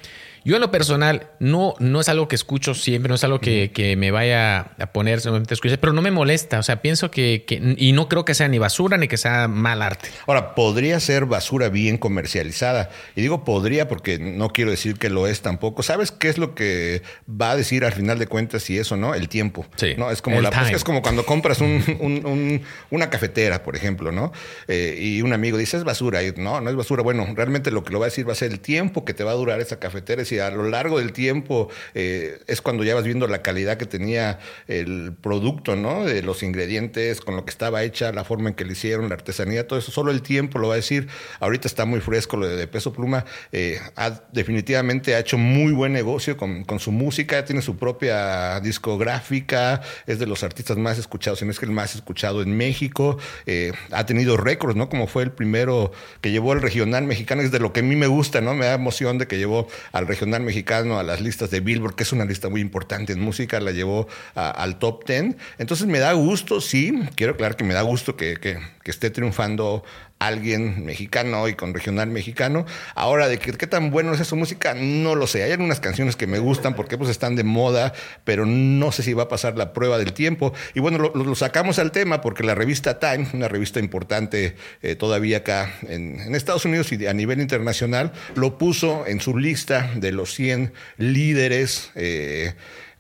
[0.45, 3.71] Yo en lo personal no, no es algo que escucho siempre, no es algo que,
[3.73, 6.59] que me vaya a poner solamente escuchar, pero no me molesta.
[6.59, 9.49] O sea, pienso que, que, y no creo que sea ni basura ni que sea
[9.49, 10.09] mal arte.
[10.27, 12.91] Ahora, podría ser basura bien comercializada.
[13.17, 15.83] Y digo podría porque no quiero decir que lo es tampoco.
[15.83, 19.15] ¿Sabes qué es lo que va a decir al final de cuentas si eso, no?
[19.15, 19.67] El tiempo.
[19.77, 19.95] Sí.
[19.97, 20.11] ¿no?
[20.11, 24.33] Es como, la, es como cuando compras un, una cafetera, por ejemplo, ¿no?
[24.67, 26.23] Eh, y un amigo dice, es basura.
[26.23, 27.03] Y, no, no es basura.
[27.03, 29.25] Bueno, realmente lo que lo va a decir va a ser el tiempo que te
[29.25, 32.95] va a durar esa cafetera y a lo largo del tiempo eh, es cuando ya
[32.95, 36.05] vas viendo la calidad que tenía el producto, ¿no?
[36.05, 39.15] De los ingredientes, con lo que estaba hecha, la forma en que le hicieron, la
[39.15, 39.91] artesanía, todo eso.
[39.91, 41.09] Solo el tiempo lo va a decir.
[41.41, 43.25] Ahorita está muy fresco lo de, Peso Pluma.
[43.53, 43.81] Eh,
[44.33, 50.27] definitivamente ha hecho muy buen negocio con, su música, tiene su propia discográfica, es de
[50.27, 53.19] los artistas más escuchados, si no es que el más escuchado en México.
[53.47, 54.89] Eh, ha tenido récords, ¿no?
[54.89, 57.97] Como fue el primero que llevó al regional mexicano, es de lo que a mí
[57.97, 58.55] me gusta, ¿no?
[58.55, 62.03] Me da emoción de que llevó al regional mexicano a las listas de Billboard, que
[62.03, 65.37] es una lista muy importante en música, la llevó al top ten.
[65.59, 69.11] Entonces me da gusto, sí, quiero aclarar que me da gusto que, que, que esté
[69.11, 69.85] triunfando
[70.19, 72.67] alguien mexicano y con regional mexicano.
[72.95, 75.43] Ahora, de qué tan bueno es su música, no lo sé.
[75.45, 77.93] Hay algunas canciones que me gustan porque pues están de moda,
[78.25, 80.53] pero no sé si va a pasar la prueba del tiempo.
[80.75, 85.39] Y bueno, lo, sacamos al tema porque la revista Time, una revista importante eh, todavía
[85.39, 90.35] acá en, Estados Unidos y a nivel internacional, lo puso en su lista de los
[90.35, 91.91] 100 líderes.
[91.95, 92.55] Eh,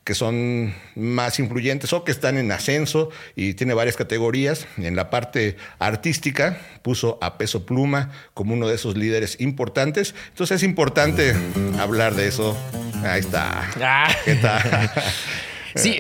[0.09, 4.66] que son más influyentes o que están en ascenso y tiene varias categorías.
[4.78, 10.14] En la parte artística puso a Peso Pluma como uno de esos líderes importantes.
[10.30, 11.34] Entonces es importante
[11.78, 12.56] hablar de eso.
[13.04, 13.70] Ahí está.
[13.82, 14.09] Ah.
[14.24, 14.90] ¿Qué tal?
[15.74, 15.98] Sí,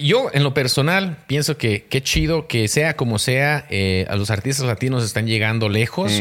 [0.00, 4.30] yo en lo personal pienso que qué chido que sea como sea, eh, a los
[4.30, 6.12] artistas latinos están llegando lejos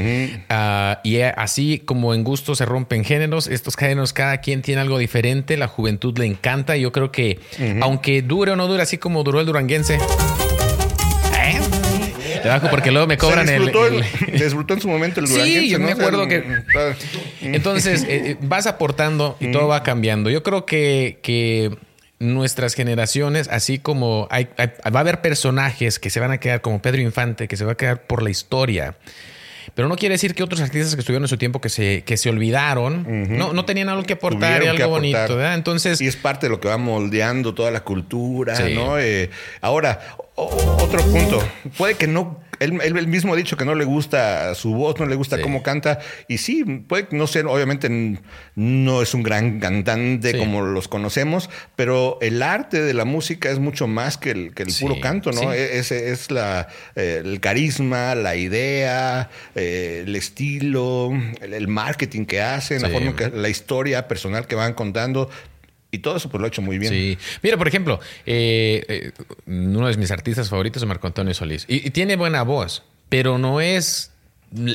[0.50, 4.98] ah, y así como en gusto se rompen géneros, estos géneros cada quien tiene algo
[4.98, 7.40] diferente, la juventud le encanta, yo creo que
[7.82, 9.96] aunque dure o no dure así como duró el duranguense.
[9.96, 11.60] ¿eh?
[12.46, 13.64] Bajo porque luego me cobran el,
[14.34, 15.62] Disfrutó en su momento el duranguense.
[15.62, 16.44] Sí, yo me acuerdo que.
[17.42, 20.30] Entonces, eh, vas aportando y todo va cambiando.
[20.30, 21.76] Yo creo que, que
[22.20, 26.82] nuestras generaciones, así como hay, va a haber personajes que se van a quedar como
[26.82, 28.96] Pedro Infante, que se va a quedar por la historia.
[29.74, 32.18] Pero no quiere decir que otros artistas que estuvieron en su tiempo que se, que
[32.18, 35.42] se olvidaron, no, no tenían algo que aportar y algo bonito.
[35.54, 36.00] Entonces.
[36.02, 39.00] Y es parte de lo que va moldeando toda la cultura, ¿no?
[39.00, 39.30] Eh,
[39.62, 40.00] ahora,
[40.36, 41.44] otro punto.
[41.78, 45.16] Puede que no él, mismo ha dicho que no le gusta su voz, no le
[45.16, 46.00] gusta cómo canta.
[46.28, 47.90] Y sí, puede no ser, obviamente
[48.56, 53.60] no es un gran cantante como los conocemos, pero el arte de la música es
[53.60, 55.54] mucho más que el, que el puro canto, ¿no?
[55.54, 62.42] E, ese es la, eh, el carisma, la idea, eh, el estilo, el, marketing que
[62.42, 65.30] hacen, la forma que la historia personal que van contando.
[65.92, 66.92] Y todo eso pues lo ha hecho muy bien.
[66.92, 67.18] Sí.
[67.42, 69.12] Mira, por ejemplo, eh, eh,
[69.46, 71.66] uno de mis artistas favoritos es Marco Antonio Solís.
[71.68, 74.15] Y, y, tiene buena voz, pero no es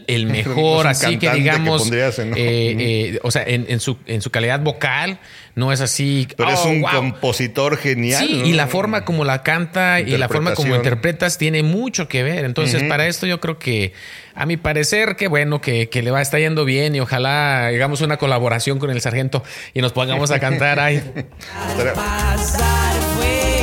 [0.07, 5.18] el mejor, así que digamos, eh, eh, o sea, en, su, en su calidad vocal
[5.55, 6.28] no es así.
[6.37, 8.24] Pero es oh, un compositor genial.
[8.24, 12.22] Sí, y la forma como la canta y la forma como interpretas tiene mucho que
[12.22, 12.45] ver.
[12.45, 13.93] Entonces, para esto yo creo que,
[14.35, 17.66] a mi parecer, qué bueno que, que, le va a estar yendo bien y ojalá
[17.66, 19.43] hagamos una colaboración con el sargento
[19.74, 21.01] y nos pongamos a cantar ahí.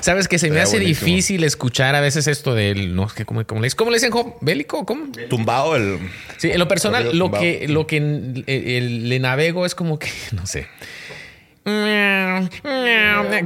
[0.00, 3.70] ¿Sabes que se me hace difícil escuchar a veces esto del no que cómo, le,
[3.72, 4.84] ¿cómo le dicen bélico?
[4.84, 5.06] ¿Cómo?
[5.28, 5.98] Tumbado el
[6.36, 10.66] Sí, en lo personal lo que lo que le navego es como que no sé.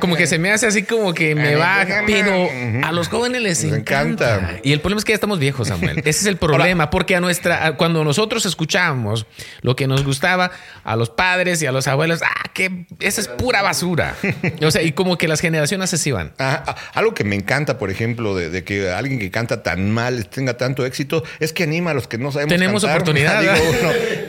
[0.00, 2.48] Como que se me hace así como que me va, pero
[2.84, 4.58] a los jóvenes les encanta.
[4.62, 5.98] Y el problema es que ya estamos viejos, Samuel.
[6.04, 9.26] Ese es el problema, porque a nuestra, cuando nosotros escuchamos
[9.60, 10.50] lo que nos gustaba,
[10.84, 14.16] a los padres y a los abuelos, ah, que esa es pura basura.
[14.62, 16.32] O sea, y como que las generaciones se van.
[16.94, 20.84] algo que me encanta, por ejemplo, de, que alguien que canta tan mal tenga tanto
[20.86, 23.42] éxito, es que anima a los que no sabemos Tenemos oportunidad.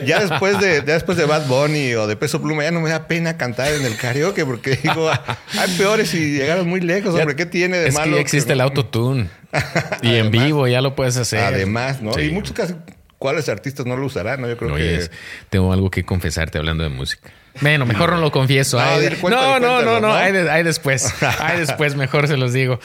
[0.04, 3.06] ya después de, después de Bad Bunny o de Peso Pluma, ya no me da
[3.06, 5.10] pena cantar en el karaoke porque digo,
[5.58, 8.16] hay peores y llegaron muy lejos, hombre, ¿qué tiene de malo?
[8.16, 9.28] Que existe el autotune.
[10.02, 11.40] y en vivo ya lo puedes hacer.
[11.40, 12.18] Además, ¿no?
[12.20, 12.74] Y muchos casi,
[13.18, 14.40] ¿cuáles artistas no lo usarán?
[14.40, 14.48] ¿no?
[14.48, 15.08] Yo creo que...
[15.50, 17.30] tengo algo que confesarte hablando de música.
[17.60, 18.78] Bueno, mejor no lo confieso.
[19.22, 21.14] No, no, no, no, Hay, después.
[21.38, 22.80] Hay después, mejor se los digo.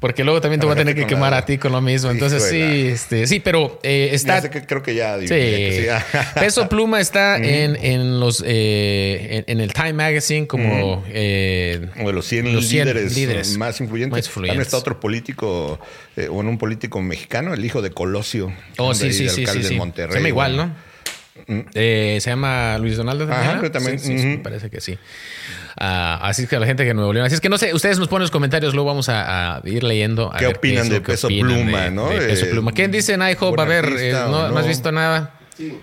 [0.00, 2.10] Porque luego también te voy a tener que quemar a ti con lo mismo.
[2.10, 4.40] Entonces, sí, este, sí, pero eh, está.
[4.50, 5.18] creo que ya.
[5.20, 5.86] Sí.
[6.40, 12.12] Peso Pluma está en, en, los eh, en, el Time Magazine como eh, uno de
[12.12, 14.30] los 100, líderes, más influyentes.
[14.30, 15.78] También está otro político,
[16.16, 18.52] eh, bueno, un político mexicano, el hijo de Colosio.
[18.78, 19.74] Oh, sí, sí, sí, sí.
[19.74, 20.12] Monterrey.
[20.12, 20.95] Se llama igual, ¿no?
[21.48, 23.98] Eh, se llama Luis Donaldo también.
[23.98, 24.98] Sí, parece que sí.
[25.78, 27.26] Ah, así es que la gente que Nuevo León.
[27.26, 30.32] Así es que no sé, ustedes nos ponen los comentarios, luego vamos a, ir leyendo.
[30.38, 32.08] ¿Qué opinan de peso pluma, no?
[32.08, 32.72] peso pluma.
[32.72, 33.58] ¿Quién dice IHOP?
[33.58, 35.38] A ver, eh, no, has visto nada?
[35.56, 35.78] Sí.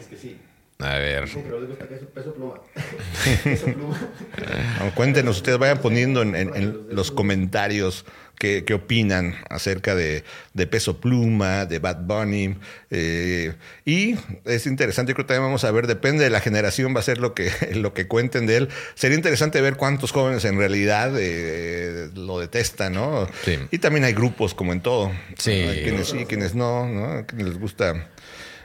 [0.00, 0.38] Es que sí.
[0.78, 1.24] A ver.
[1.24, 2.54] Peso pluma.
[3.44, 3.96] Peso pluma.
[4.94, 8.04] Cuéntenos, ustedes vayan poniendo en, los comentarios
[8.38, 10.24] qué, opinan acerca de,
[10.70, 12.56] Peso Pluma, de Bad Bunny.
[12.90, 13.54] Eh,
[13.84, 17.04] y es interesante, creo que también vamos a ver, depende de la generación, va a
[17.04, 18.68] ser lo que, lo que cuenten de él.
[18.94, 23.28] Sería interesante ver cuántos jóvenes en realidad eh, lo detestan, ¿no?
[23.70, 25.12] Y también hay grupos como en todo.
[25.38, 25.64] Sí.
[25.82, 27.26] quienes sí, quienes no, ¿no?
[27.26, 28.08] Quienes les gusta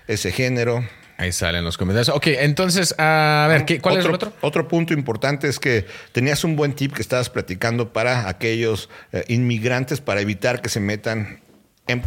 [0.07, 0.84] ese género.
[1.18, 2.15] Ahí salen los comentarios.
[2.15, 4.34] Ok, entonces, a ver, ¿qué, ¿cuál es el otro?
[4.41, 9.24] Otro punto importante es que tenías un buen tip que estabas platicando para aquellos eh,
[9.28, 11.41] inmigrantes para evitar que se metan
[11.88, 12.03] en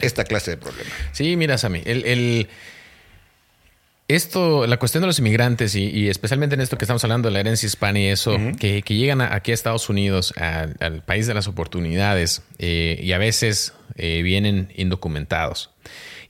[0.00, 0.92] esta clase de problemas.
[1.12, 2.48] Sí, mira, Sammy, el,
[4.08, 7.40] esto, la cuestión de los inmigrantes y, especialmente en esto que estamos hablando de la
[7.40, 12.42] herencia hispana y eso, que, llegan aquí a Estados Unidos, al país de las oportunidades,
[12.58, 15.73] eh, y a veces eh, vienen indocumentados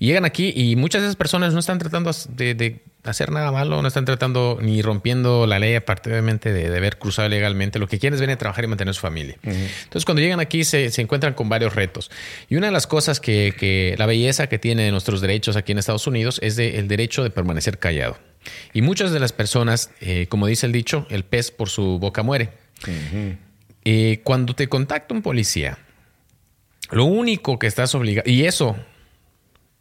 [0.05, 3.89] llegan aquí y muchas de esas personas no están tratando de, hacer nada malo, no
[3.89, 7.79] están tratando ni rompiendo la ley, aparte obviamente de, haber cruzado legalmente.
[7.79, 9.37] Lo que quieren es venir a trabajar y mantener su familia.
[9.43, 12.11] Entonces, cuando llegan aquí se, encuentran con varios retos.
[12.49, 16.07] Y una de las cosas que, la belleza que tiene nuestros derechos aquí en Estados
[16.07, 18.19] Unidos es el derecho de permanecer callado.
[18.73, 22.23] Y muchas de las personas, eh, como dice el dicho, el pez por su boca
[22.23, 22.51] muere.
[23.85, 25.79] Eh, cuando te contacta un policía,
[26.91, 28.77] lo único que estás obligado, y eso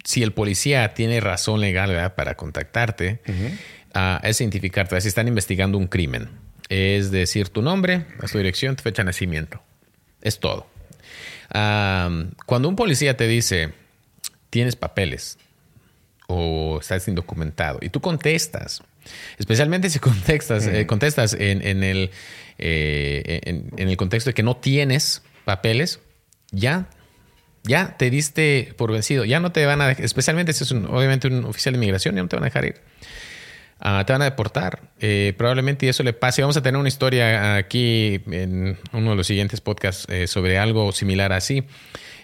[0.03, 3.21] si el policía tiene razón legal para contactarte,
[3.93, 6.29] ah, es identificarte, si están investigando un crimen.
[6.69, 9.61] Es decir, tu nombre, tu dirección, tu fecha de nacimiento.
[10.21, 10.67] Es todo.
[11.49, 13.73] cuando un policía te dice,
[14.49, 15.37] tienes papeles
[16.27, 18.81] o estás indocumentado y tú contestas,
[19.37, 22.11] especialmente si contestas, eh, contestas en, el,
[22.57, 25.99] eh, en el contexto de que no tienes papeles,
[26.51, 26.87] ya
[27.63, 31.27] ya te diste por vencido, ya no te van a dejar, especialmente si es obviamente
[31.27, 32.81] un oficial de inmigración, ya no te van a dejar ir.
[33.85, 34.81] Ah, te van a deportar.
[35.01, 36.41] Eh, probablemente eso le pase.
[36.41, 40.93] Vamos a tener una historia aquí en uno de los siguientes podcasts eh, sobre algo
[40.93, 41.65] similar así.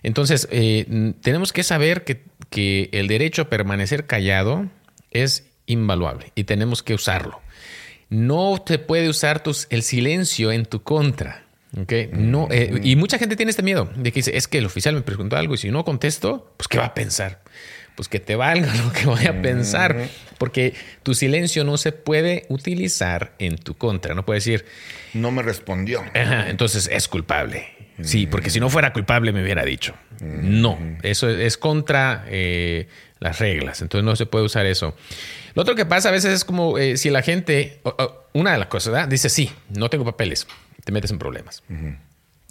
[0.02, 4.68] Entonces, eh, tenemos que saber que, que el derecho a permanecer callado
[5.12, 7.42] es invaluable y tenemos que usarlo.
[8.08, 11.44] No te puede usar tus, el silencio en tu contra.
[11.78, 12.10] Okay.
[12.12, 14.96] No, eh, y mucha gente tiene este miedo de que dice, es que el oficial
[14.96, 17.42] me preguntó algo y si no contesto, pues ¿qué va a pensar?
[17.96, 20.08] Pues que te valga lo que vaya a pensar,
[20.38, 24.16] porque tu silencio no se puede utilizar en tu contra.
[24.16, 24.66] No puede decir,
[25.14, 26.04] no me respondió.
[26.14, 27.68] entonces es culpable.
[28.02, 29.94] Sí, porque si no fuera culpable me hubiera dicho.
[30.22, 32.88] No, eso es contra eh,
[33.20, 34.96] las reglas, entonces no se puede usar eso.
[35.54, 37.82] Lo otro que pasa a veces es como eh, si la gente,
[38.32, 40.48] una de las cosas, dice, sí, no tengo papeles
[40.90, 41.62] te metes en problemas.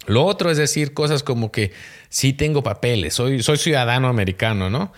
[0.06, 1.72] Lo otro es decir cosas como que
[2.08, 4.92] sí tengo papeles, soy, soy ciudadano americano, ¿no?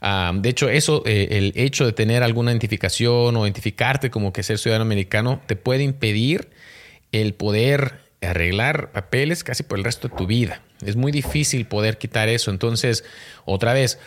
[0.00, 4.44] Ah, de hecho, eso, eh, el hecho de tener alguna identificación o identificarte como que
[4.44, 6.50] ser ciudadano americano te puede impedir
[7.10, 10.62] el poder arreglar papeles casi por el resto de tu vida.
[10.84, 12.52] Es muy difícil poder quitar eso.
[12.52, 13.02] Entonces,
[13.44, 13.98] otra vez,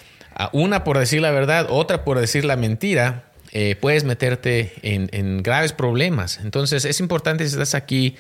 [0.54, 5.44] una por decir la verdad, otra por decir la mentira, eh, puedes meterte en, en,
[5.44, 6.40] graves problemas.
[6.42, 8.16] Entonces, es importante si estás aquí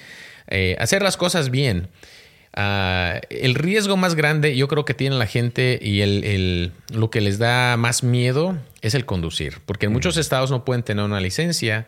[0.48, 1.90] eh, hacer las cosas bien.
[2.54, 7.22] Ah, el riesgo más grande yo creo que tiene la gente y el, lo que
[7.22, 11.20] les da más miedo es el conducir, porque en muchos estados no pueden tener una
[11.20, 11.88] licencia.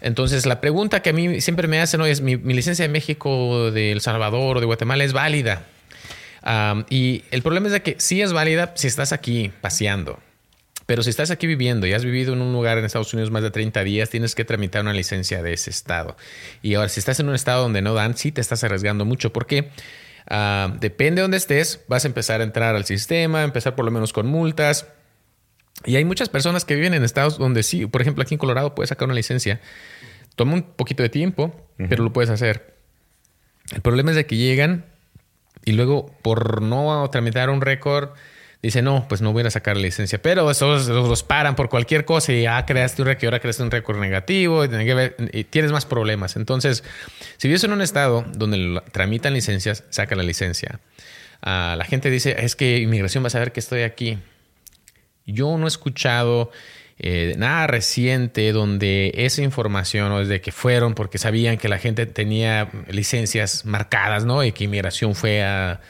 [0.00, 3.70] Entonces la pregunta que a mí siempre me hacen hoy es, ¿mi, licencia de México,
[3.70, 5.66] de El Salvador o de Guatemala es válida?
[6.88, 10.18] Y el problema es de que sí es válida si estás aquí paseando.
[10.88, 13.42] Pero si estás aquí viviendo y has vivido en un lugar en Estados Unidos más
[13.42, 16.16] de 30 días, tienes que tramitar una licencia de ese estado.
[16.62, 19.30] Y ahora, si estás en un estado donde no dan, sí te estás arriesgando mucho
[19.30, 19.68] porque
[20.30, 23.90] ah, depende de dónde estés, vas a empezar a entrar al sistema, empezar por lo
[23.90, 24.86] menos con multas.
[25.84, 28.74] Y hay muchas personas que viven en estados donde sí, por ejemplo, aquí en Colorado
[28.74, 29.60] puedes sacar una licencia.
[30.36, 32.78] Toma un poquito de tiempo, pero lo puedes hacer.
[33.74, 34.86] El problema es de que llegan
[35.66, 38.12] y luego por no tramitar un récord
[38.62, 40.20] dice, no, pues no voy a sacar la licencia.
[40.20, 43.70] Pero esos los paran por cualquier cosa y ya creaste un récord, ahora creaste un
[43.70, 46.36] récord negativo y, tienes más problemas.
[46.36, 46.84] Entonces,
[47.36, 50.80] si vives en un estado donde tramitan licencias, saca la licencia.
[51.40, 54.18] Ah, la gente dice, es que inmigración va a saber que estoy aquí.
[55.24, 56.50] Yo no he escuchado
[56.98, 62.06] eh, nada reciente donde esa información o desde que fueron porque sabían que la gente
[62.06, 64.42] tenía licencias marcadas, ¿no?
[64.42, 65.80] Y que inmigración fue a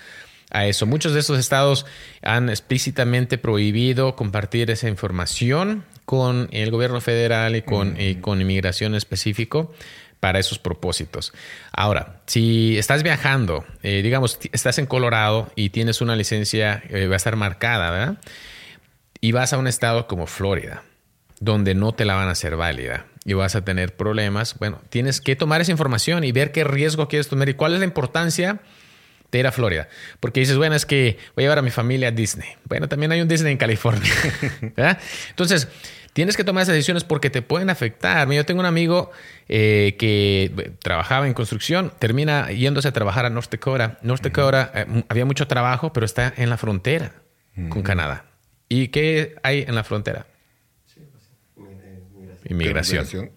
[0.51, 0.86] a eso.
[0.86, 1.86] Muchos de estos estados
[2.22, 9.72] han explícitamente prohibido compartir esa información con el gobierno federal y con, con inmigración específico
[10.20, 11.32] para esos propósitos.
[11.72, 17.14] Ahora, si estás viajando, eh, digamos, estás en Colorado y tienes una licencia, eh, va
[17.14, 18.18] a estar marcada, ¿verdad?
[19.20, 20.82] Y vas a un estado como Florida,
[21.40, 25.20] donde no te la van a hacer válida y vas a tener problemas, bueno, tienes
[25.20, 28.61] que tomar esa información y ver qué riesgo quieres tomar y cuál es la importancia
[29.31, 29.89] de ir a Florida.
[30.20, 32.49] Porque dices, bueno, es que voy a llevar a mi familia a Disney.
[32.64, 34.11] Bueno, también hay un Disney en California.
[35.31, 35.68] Entonces,
[36.12, 38.31] tienes que tomar esas decisiones porque te pueden afectar.
[38.31, 39.11] Yo tengo un amigo
[39.49, 43.99] eh, que trabajaba en construcción, termina yéndose a trabajar a North Dakota.
[44.03, 47.12] North Dakota eh, había mucho trabajo, pero está en la frontera
[47.70, 48.24] con Canadá.
[48.68, 50.26] ¿Y qué hay en la frontera?
[52.49, 53.30] Inmigración.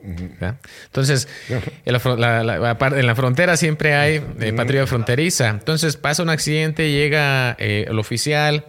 [0.86, 1.28] Entonces,
[1.86, 5.49] en la, frontera siempre hay eh, patrulla fronteriza.
[5.49, 8.66] Entonces pasa un accidente, llega eh, el oficial,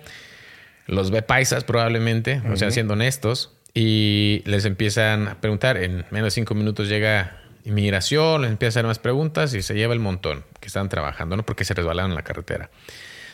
[0.86, 5.76] los ve paisas probablemente, o sea, siendo honestos, y les empiezan a preguntar.
[5.76, 9.74] En menos de cinco minutos llega inmigración, les empieza a hacer más preguntas y se
[9.74, 11.44] lleva el montón que están trabajando, ¿no?
[11.44, 12.70] Porque se resbalaron en la carretera.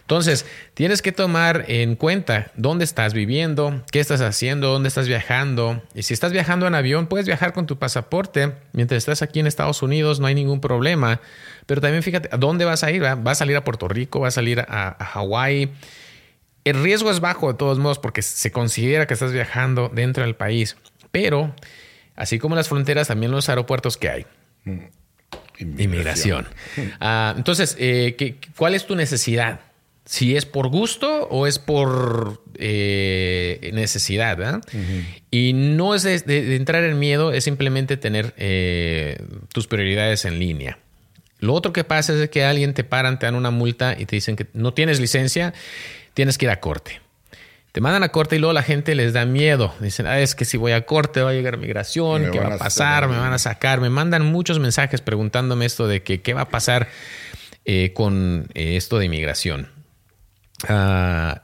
[0.09, 5.83] Entonces, tienes que tomar en cuenta dónde estás viviendo, qué estás haciendo, dónde estás viajando.
[5.95, 8.55] Y si estás viajando en avión, puedes viajar con tu pasaporte.
[8.73, 11.21] Mientras estás aquí en Estados Unidos, no hay ningún problema.
[11.67, 13.03] Pero también fíjate, ¿a dónde vas a ir?
[13.03, 14.21] ¿Vas a salir a Puerto Rico?
[14.21, 15.73] ¿Vas a salir a, a Hawái?
[16.65, 20.37] El riesgo es bajo de todos modos porque se considera que estás viajando dentro del
[20.37, 20.79] país.
[21.13, 21.55] Pero,
[22.17, 24.27] así como las fronteras, también los aeropuertos que hay.
[25.59, 26.47] Inmigración.
[26.99, 29.68] Ah, entonces, eh, ¿cuál es tu necesidad?
[30.09, 34.63] Si es por gusto o es por eh, necesidad.
[35.31, 39.21] Y no es de, entrar en miedo, es simplemente tener eh,
[39.53, 40.79] tus prioridades en línea.
[41.41, 44.17] Lo otro que pasa es que alguien te paran, te dan una multa y te
[44.17, 45.53] dicen que no tienes licencia,
[46.15, 47.03] tienes que ir a corte.
[47.73, 49.75] Te mandan a corte y luego la gente les da miedo.
[49.79, 52.59] Dicen, ah, es que si voy a corte va a llegar migración, ¿qué va a
[52.59, 53.09] pasar?
[53.09, 53.83] Me van a sacar.
[53.83, 56.89] Me mandan muchos mensajes preguntándome esto de que qué va a pasar
[57.67, 59.78] eh, con esto de inmigración.
[60.67, 61.43] Ah,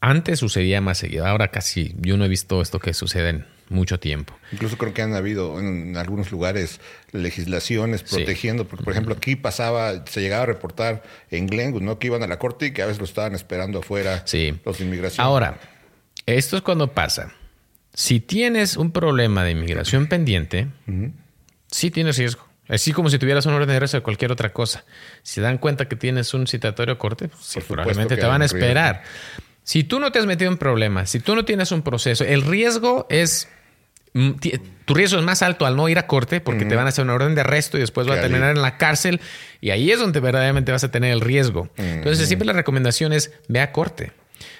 [0.00, 4.00] antes sucedía más seguido, ahora casi yo no he visto esto que sucede en mucho
[4.00, 4.34] tiempo.
[4.52, 6.80] Incluso creo que han habido en algunos lugares
[7.12, 11.98] legislaciones protegiendo, porque por ejemplo aquí pasaba, se llegaba a reportar en Glenwood, ¿no?
[11.98, 14.58] Que iban a la corte y que a veces lo estaban esperando afuera sí.
[14.64, 15.18] los inmigrantes.
[15.18, 15.58] Ahora,
[16.26, 17.32] esto es cuando pasa.
[17.94, 20.68] Si tienes un problema de inmigración pendiente,
[21.70, 22.46] sí tienes riesgo.
[22.68, 24.84] Así como si tuvieras un orden de arresto de cualquier otra cosa.
[25.22, 29.02] Si se dan cuenta que tienes un citatorio corte, pues, probablemente te van a esperar.
[29.64, 32.42] Si tú no te has metido en problemas, si tú no tienes un proceso, el
[32.42, 33.48] riesgo es
[34.12, 34.30] mm,
[34.84, 37.04] tu riesgo es más alto al no ir a corte porque te van a hacer
[37.04, 39.20] una orden de arresto y después vas a terminar en la cárcel
[39.60, 41.68] y ahí es donde verdaderamente vas a tener el riesgo.
[41.76, 44.12] Entonces siempre la recomendación es ve a corte.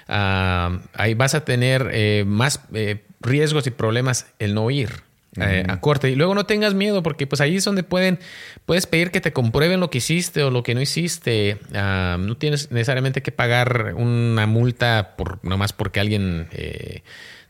[0.07, 5.03] Ah, ahí vas a tener eh, más eh, riesgos y problemas el no ir.
[5.37, 6.11] Eh, a corte.
[6.11, 8.19] Y luego no tengas miedo, porque pues ahí es donde pueden,
[8.65, 11.57] puedes pedir que te comprueben lo que hiciste o lo que no hiciste.
[11.73, 17.01] Ah, no tienes necesariamente que pagar una multa por nomás porque alguien eh,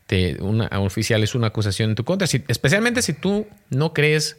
[0.06, 2.26] te, una, oficial es una acusación en tu contra.
[2.48, 4.38] especialmente si tú no crees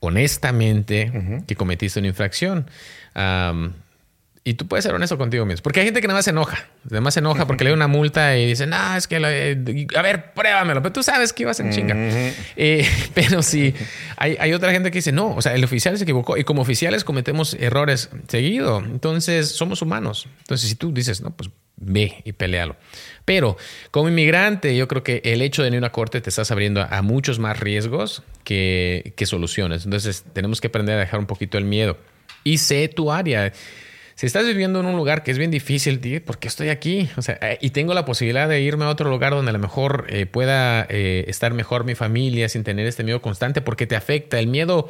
[0.00, 2.66] honestamente que cometiste una infracción.
[4.46, 5.62] Y tú puedes ser honesto contigo mismo.
[5.62, 6.68] Porque hay gente que nada más se enoja.
[6.90, 10.02] Nada más se enoja porque le da una multa y dice, no, es que, a
[10.02, 10.82] ver, pruébamelo.
[10.82, 11.94] Pero tú sabes que ibas en chinga.
[11.96, 13.74] Eh, pero sí,
[14.18, 16.36] hay, hay, otra gente que dice, no, o sea, el oficial se equivocó.
[16.36, 18.80] Y como oficiales cometemos errores seguido.
[18.80, 20.28] Entonces, somos humanos.
[20.40, 22.76] Entonces, si tú dices, no, pues ve y pelealo.
[23.24, 23.56] Pero
[23.90, 26.82] como inmigrante, yo creo que el hecho de ir a una corte te estás abriendo
[26.82, 29.86] a, muchos más riesgos que, que soluciones.
[29.86, 31.96] Entonces, tenemos que aprender a dejar un poquito el miedo.
[32.44, 33.50] Y sé tu área
[34.14, 37.08] si estás viviendo en un lugar que es bien difícil, ¿por qué estoy aquí?
[37.16, 39.58] O sea, eh, y tengo la posibilidad de irme a otro lugar donde a lo
[39.58, 43.96] mejor eh, pueda eh, estar mejor mi familia sin tener este miedo constante, porque te
[43.96, 44.88] afecta el miedo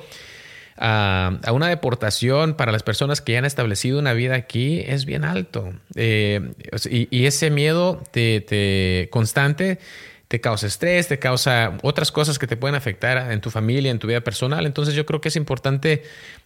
[0.77, 5.25] a, una deportación para las personas que ya han establecido una vida aquí es bien
[5.25, 5.73] alto.
[5.95, 9.79] y, ese miedo te, constante
[10.29, 13.99] te causa estrés, te causa otras cosas que te pueden afectar en tu familia, en
[13.99, 14.67] tu vida personal.
[14.67, 16.03] Entonces yo creo que es importante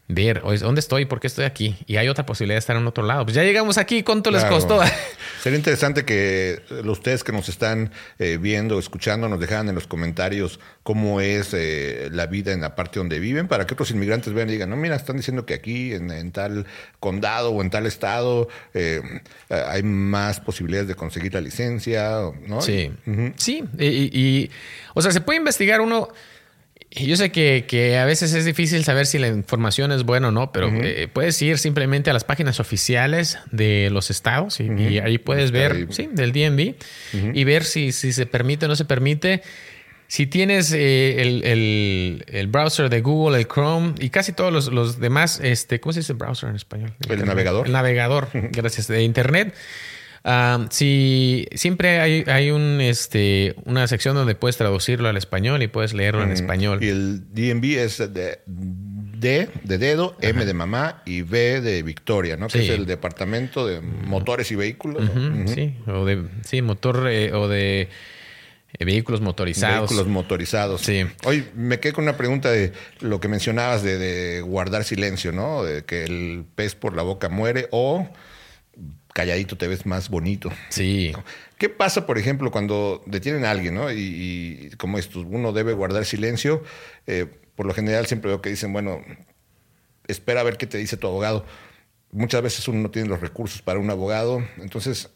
[0.09, 1.77] ver dónde estoy, por qué estoy aquí.
[1.87, 3.25] Y hay otra posibilidad de estar en otro lado.
[3.25, 4.81] Pues ya llegamos aquí, ¿cuánto les costó?
[5.43, 10.61] Sería interesante que ustedes que nos están eh, viendo, escuchando, nos dejaran en los comentarios
[10.83, 14.49] cómo es eh, la vida en la parte donde viven, para que otros inmigrantes vean
[14.49, 16.67] y digan, no, mira, están diciendo que aquí, en, tal
[16.99, 19.03] condado o en tal estado, eh,
[19.51, 22.63] hay más posibilidades de conseguir la licencia, ¿no?
[22.63, 22.91] Sí,
[23.37, 23.63] sí.
[23.79, 24.51] y,
[24.95, 26.09] o sea, se puede investigar uno
[26.91, 30.53] yo sé que, a veces es difícil saber si la información es buena o no,
[30.53, 35.51] pero eh, puedes ir simplemente a las páginas oficiales de los estados y, ahí puedes
[35.51, 36.75] ver, sí, del DMV
[37.35, 39.43] y ver si, si se permite o no se permite.
[40.07, 45.81] Si tienes eh, el, browser de Google, el Chrome y casi todos los, demás, este,
[45.81, 46.95] ¿cómo se dice browser en español?
[47.07, 47.67] El, navegador.
[47.67, 49.55] El navegador, gracias, de Internet
[50.71, 55.95] si siempre hay, hay un, este, una sección donde puedes traducirlo al español y puedes
[55.95, 56.83] leerlo en español.
[56.83, 62.37] Y el DMV es de D de dedo, M de mamá y V de Victoria,
[62.37, 62.49] ¿no?
[62.49, 65.11] Que es el departamento de motores y vehículos.
[65.47, 67.89] Sí, o de sí, motor eh, o de
[68.79, 69.91] eh, vehículos motorizados.
[69.91, 70.83] Vehículos motorizados.
[70.83, 71.05] Sí.
[71.25, 75.65] Hoy me quedé con una pregunta de lo que mencionabas de, guardar silencio, ¿no?
[75.65, 78.09] De que el pez por la boca muere o
[79.19, 80.49] calladito te ves más bonito.
[80.69, 81.13] Sí.
[81.59, 83.91] ¿Qué pasa, por ejemplo, cuando detienen a alguien, ¿no?
[83.91, 86.63] Y, como esto, uno debe guardar silencio.
[87.09, 89.03] Eh, por lo general siempre veo que dicen, bueno,
[90.07, 91.45] espera a ver qué te dice tu abogado.
[92.13, 94.41] Muchas veces uno no tiene los recursos para un abogado.
[94.59, 95.11] Entonces,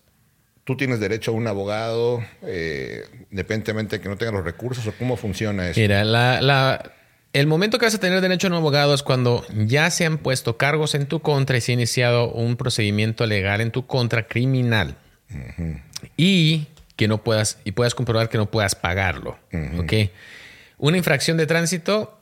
[0.64, 4.92] tú tienes derecho a un abogado, eh, independientemente de que no tenga los recursos, o
[4.98, 5.78] cómo funciona eso.
[5.78, 6.92] Mira, la,
[7.32, 10.18] el momento que vas a tener derecho a un abogado es cuando ya se han
[10.18, 14.26] puesto cargos en tu contra y se ha iniciado un procedimiento legal en tu contra
[14.26, 14.96] criminal.
[16.16, 16.66] Y
[16.96, 19.38] que no puedas, y puedas comprobar que no puedas pagarlo.
[20.78, 22.18] Una infracción de tránsito,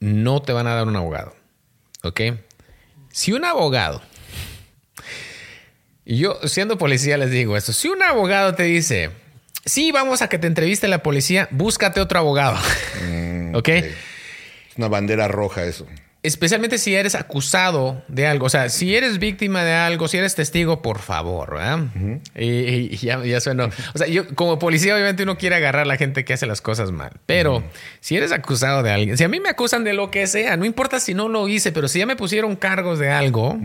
[0.00, 1.34] no te van a dar un abogado.
[2.02, 2.20] ¿Ok?
[3.12, 4.00] Si un abogado
[6.10, 7.72] y yo, siendo policía, les digo esto.
[7.72, 9.10] Si un abogado te dice,
[9.64, 12.58] sí, vamos a que te entreviste la policía, búscate otro abogado.
[13.06, 13.68] Mm, ¿Ok?
[14.80, 15.86] Una bandera roja eso.
[16.22, 18.44] Especialmente si eres acusado de algo.
[18.46, 21.78] O sea, si eres víctima de algo, si eres testigo, por favor, ¿verdad?
[22.36, 23.70] y, ya, ya suena.
[23.94, 26.60] O sea, yo como policía, obviamente uno quiere agarrar a la gente que hace las
[26.60, 27.12] cosas mal.
[27.24, 27.62] Pero
[28.00, 30.66] si eres acusado de alguien, si a mí me acusan de lo que sea, no
[30.66, 33.58] importa si no lo hice, pero si ya me pusieron cargos de algo,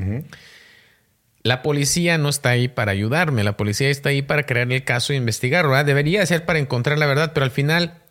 [1.43, 5.11] la policía no está ahí para ayudarme, la policía está ahí para crear el caso
[5.11, 5.71] e investigarlo.
[5.71, 5.85] ¿verdad?
[5.85, 8.01] Debería ser para encontrar la verdad, pero al final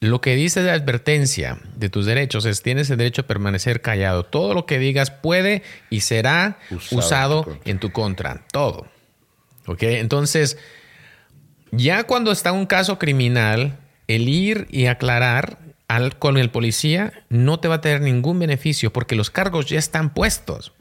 [0.00, 4.24] lo que dice de advertencia de tus derechos es tienes el derecho a permanecer callado.
[4.24, 6.58] Todo lo que digas puede y será
[6.90, 8.46] usado, en, tu contra.
[8.50, 8.86] Todo.
[9.66, 9.82] ¿Ok?
[9.82, 10.56] Entonces,
[11.70, 13.78] ya cuando está un caso criminal,
[14.08, 18.92] el ir y aclarar al, con el policía no te va a tener ningún beneficio
[18.92, 20.72] porque los cargos ya están puestos.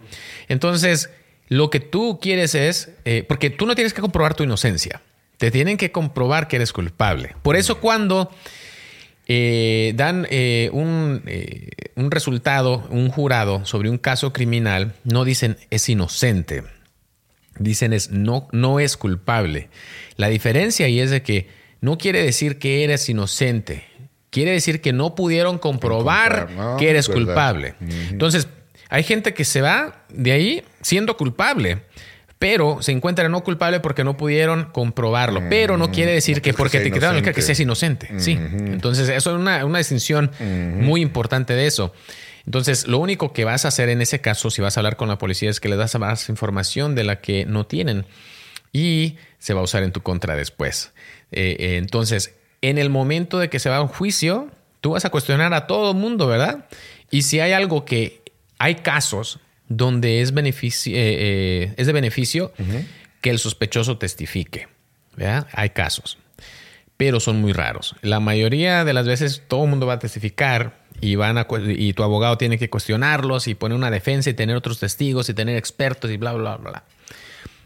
[0.47, 1.09] Entonces,
[1.49, 5.01] lo que tú quieres es, eh, porque tú no tienes que comprobar tu inocencia,
[5.37, 7.35] te tienen que comprobar que eres culpable.
[7.41, 8.31] Por eso cuando
[9.31, 11.23] eh, dan eh, un,
[11.95, 16.63] un, resultado, un jurado sobre un caso criminal, no dicen es inocente,
[17.59, 19.69] dicen es no, no es culpable.
[20.15, 21.47] La diferencia ahí es de que
[21.79, 23.85] no quiere decir que eres inocente,
[24.31, 27.75] quiere decir que no pudieron comprobar que eres culpable.
[28.09, 28.47] Entonces,
[28.89, 31.83] hay gente que se va de ahí siendo culpable,
[32.39, 35.43] pero se encuentra no culpable porque no pudieron comprobarlo.
[35.49, 38.09] Pero no quiere decir que porque te quedaron el que seas inocente.
[38.17, 38.31] Sí.
[38.31, 41.93] Entonces, eso es una, distinción muy importante de eso.
[42.45, 45.09] Entonces, lo único que vas a hacer en ese caso, si vas a hablar con
[45.09, 48.05] la policía, es que le das más información de la que no tienen
[48.71, 50.93] y se va a usar en tu contra después.
[51.31, 55.03] Eh, eh, entonces, en el momento de que se va a un juicio, tú vas
[55.03, 56.65] a cuestionar a todo el mundo, ¿verdad?
[57.11, 58.21] Y si hay algo que
[58.57, 59.39] hay casos
[59.69, 62.51] donde es, beneficio, eh, eh, es de beneficio
[63.21, 64.67] que el sospechoso testifique.
[65.53, 66.17] Hay casos,
[66.97, 67.95] pero son muy raros.
[68.01, 71.93] La mayoría de las veces todo el mundo va a testificar y, van a, y
[71.93, 75.55] tu abogado tiene que cuestionarlos y poner una defensa y tener otros testigos y tener
[75.55, 76.83] expertos y bla, bla, bla, bla.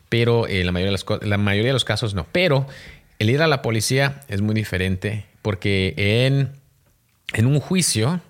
[0.10, 2.28] Pero eh, la, mayoría de los, la mayoría de los casos no.
[2.32, 2.68] Pero
[3.20, 6.52] el ir a la policía es muy diferente porque en,
[7.34, 8.22] en un juicio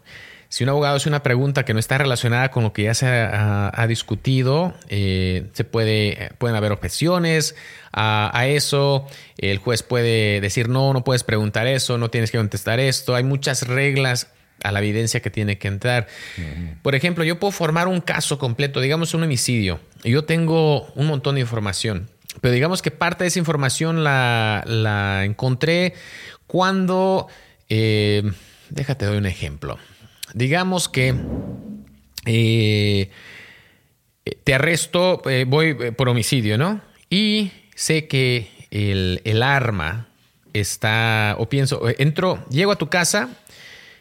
[0.54, 3.08] si un abogado hace una pregunta que no está relacionada con lo que ya se
[3.08, 7.56] ha, discutido, eh, se puede, pueden haber objeciones
[7.92, 9.08] a, eso.
[9.40, 13.16] El juez puede decir, no, no puedes preguntar eso, no tienes que contestar esto.
[13.16, 14.28] Hay muchas reglas
[14.64, 16.06] a la evidencia que tiene que entrar.
[16.84, 21.34] Por ejemplo, yo puedo formar un caso completo, digamos un homicidio, yo tengo un montón
[21.34, 25.96] de información, pero digamos que parte de esa información la, encontré
[26.46, 27.28] cuando...
[27.70, 28.32] Eh,
[28.70, 29.80] déjate doy un ejemplo.
[30.34, 31.16] Digamos que
[32.26, 33.10] eh,
[34.44, 36.82] te arresto, eh, voy eh, por homicidio, ¿no?
[37.10, 40.08] Y sé que el, arma
[40.54, 43.30] está, o pienso, entro, llego a tu casa,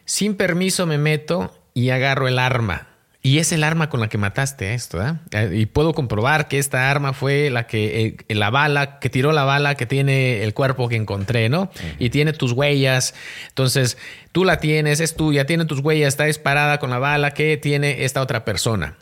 [0.04, 2.88] sin permiso me meto y agarro el arma.
[3.24, 5.50] Y es el arma con la que mataste esto, ¿eh?
[5.56, 9.44] Y puedo comprobar que esta arma fue la que, eh, la bala, que tiró la
[9.44, 11.70] bala que tiene el cuerpo que encontré, ¿no?
[12.00, 13.14] Y tiene tus huellas.
[13.50, 13.96] Entonces,
[14.32, 18.04] tú la tienes, es tuya, tiene tus huellas, está disparada con la bala que tiene
[18.04, 18.96] esta otra persona.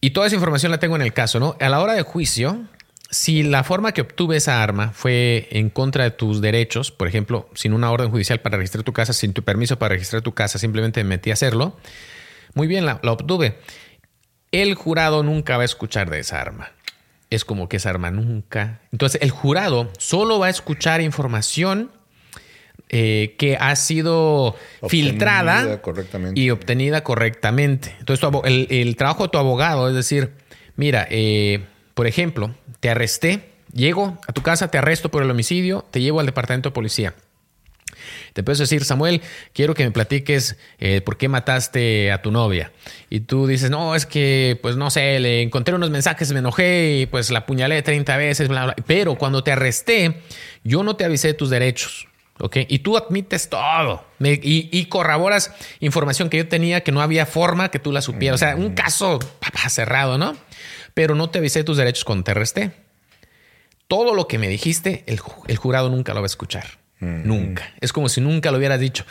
[0.00, 1.56] Y toda esa información la tengo en el caso, ¿no?
[1.60, 2.64] A la hora de juicio,
[3.08, 7.48] si la forma que obtuve esa arma fue en contra de tus derechos, por ejemplo,
[7.54, 10.58] sin una orden judicial para registrar tu casa, sin tu permiso para registrar tu casa,
[10.58, 11.76] simplemente me metí a hacerlo
[12.54, 13.58] muy bien, la, obtuve.
[14.52, 16.70] El jurado nunca va a escuchar de esa arma.
[17.30, 18.80] Es como que esa arma nunca.
[18.92, 21.90] Entonces, el jurado solo va a escuchar información
[22.88, 24.54] eh, que ha sido
[24.88, 26.40] filtrada correctamente.
[26.40, 27.96] y obtenida correctamente.
[27.98, 30.32] Entonces, el, trabajo de tu abogado es decir,
[30.76, 35.84] mira, eh, por ejemplo, te arresté, llego a tu casa, te arresto por el homicidio,
[35.90, 37.14] te llevo al departamento de policía.
[38.32, 42.72] Te puedes decir, Samuel, quiero que me platiques eh, por qué mataste a tu novia.
[43.10, 47.00] Y tú dices, no, es que, pues no sé, le encontré unos mensajes, me enojé
[47.00, 48.76] y pues la apuñalé 30 veces, bla, bla.
[48.86, 50.22] Pero cuando te arresté,
[50.62, 52.08] yo no te avisé de tus derechos.
[52.40, 52.58] ¿ok?
[52.68, 57.78] Y tú admites todo y, corroboras información que yo tenía que no había forma que
[57.78, 58.40] tú la supieras.
[58.40, 59.18] O sea, un caso
[59.68, 60.36] cerrado, ¿no?
[60.94, 62.72] Pero no te avisé de tus derechos cuando te arresté.
[63.88, 66.78] Todo lo que me dijiste, el, el jurado nunca lo va a escuchar.
[67.04, 67.72] Nunca.
[67.80, 69.04] Es como si nunca lo hubieras dicho.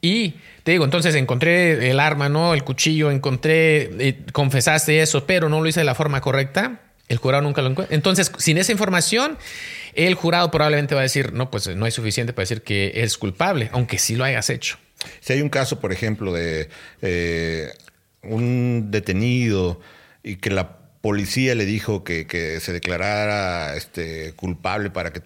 [0.00, 2.54] Y te digo, entonces encontré el arma, ¿no?
[2.54, 6.80] El cuchillo, encontré, eh, confesaste eso, pero no lo hice de la forma correcta.
[7.08, 7.94] El jurado nunca lo encuentra.
[7.94, 9.36] Entonces, sin esa información,
[9.94, 13.18] el jurado probablemente va a decir, no, pues no hay suficiente para decir que es
[13.18, 14.78] culpable, aunque sí lo hayas hecho.
[15.20, 16.68] Si hay un caso, por ejemplo, de
[17.02, 17.72] eh,
[18.22, 19.80] un detenido
[20.22, 25.22] y que la policía le dijo que, que se declarara este, culpable para que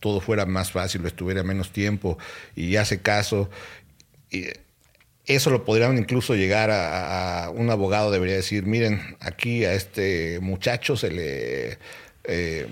[0.00, 2.18] todo fuera más fácil o estuviera menos tiempo
[2.54, 3.50] y hace caso.
[4.30, 4.46] Y
[5.26, 10.96] eso lo podrían incluso llegar a, un abogado, debería decir, miren, aquí a este muchacho
[10.96, 11.78] se le...
[12.24, 12.66] Eh,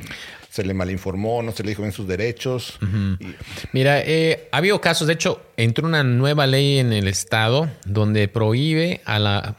[0.50, 2.78] se le malinformó, no se le dijo bien sus derechos.
[3.72, 8.28] Mira, eh, ha habido casos, de hecho, entró una nueva ley en el estado donde
[8.28, 9.56] prohíbe a la,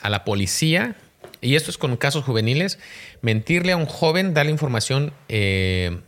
[0.00, 0.96] a la policía,
[1.42, 2.78] y esto es con casos juveniles,
[3.20, 5.98] mentirle a un joven, darle información eh,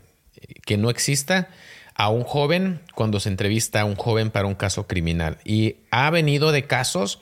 [0.65, 1.49] que no exista
[1.95, 5.39] a un joven cuando se entrevista a un joven para un caso criminal.
[5.45, 7.21] Y ha venido de casos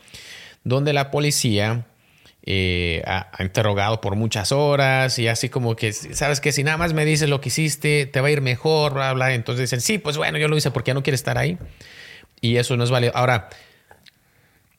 [0.64, 1.86] donde la policía
[2.44, 6.94] eh, ha, interrogado por muchas horas y así como que, sabes que si nada más
[6.94, 9.34] me dices lo que hiciste, te va a ir mejor, bla, bla.
[9.34, 11.58] Entonces dicen, sí, pues bueno, yo lo hice porque ya no quiere estar ahí.
[12.40, 13.12] Y eso no es válido.
[13.16, 13.48] Ahora,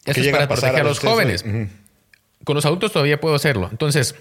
[0.05, 1.43] eso es para proteger a los jóvenes.
[2.43, 3.67] Con los adultos todavía puedo hacerlo.
[3.69, 4.15] Entonces,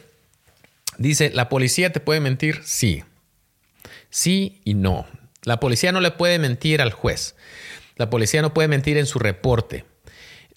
[0.99, 2.61] dice, ¿la policía te puede mentir?
[2.65, 3.05] Sí.
[4.11, 5.07] Sí y no.
[5.45, 7.35] La policía no le puede mentir al juez.
[7.97, 9.85] La policía no puede mentir en su reporte.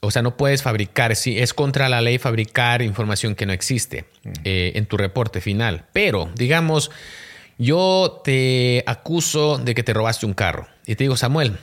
[0.02, 4.06] O sea, no puedes fabricar, si es contra la ley fabricar información que no existe
[4.43, 5.86] eh, en tu reporte final.
[5.93, 6.89] Pero, digamos,
[7.60, 11.58] yo te acuso de que te robaste un carro y te digo, Samuel,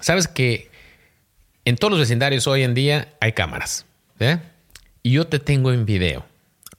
[0.00, 0.70] sabes que
[1.66, 3.84] en todos los vecindarios hoy en día hay cámaras.
[4.18, 4.38] ¿eh?
[5.02, 6.24] Y yo te tengo en video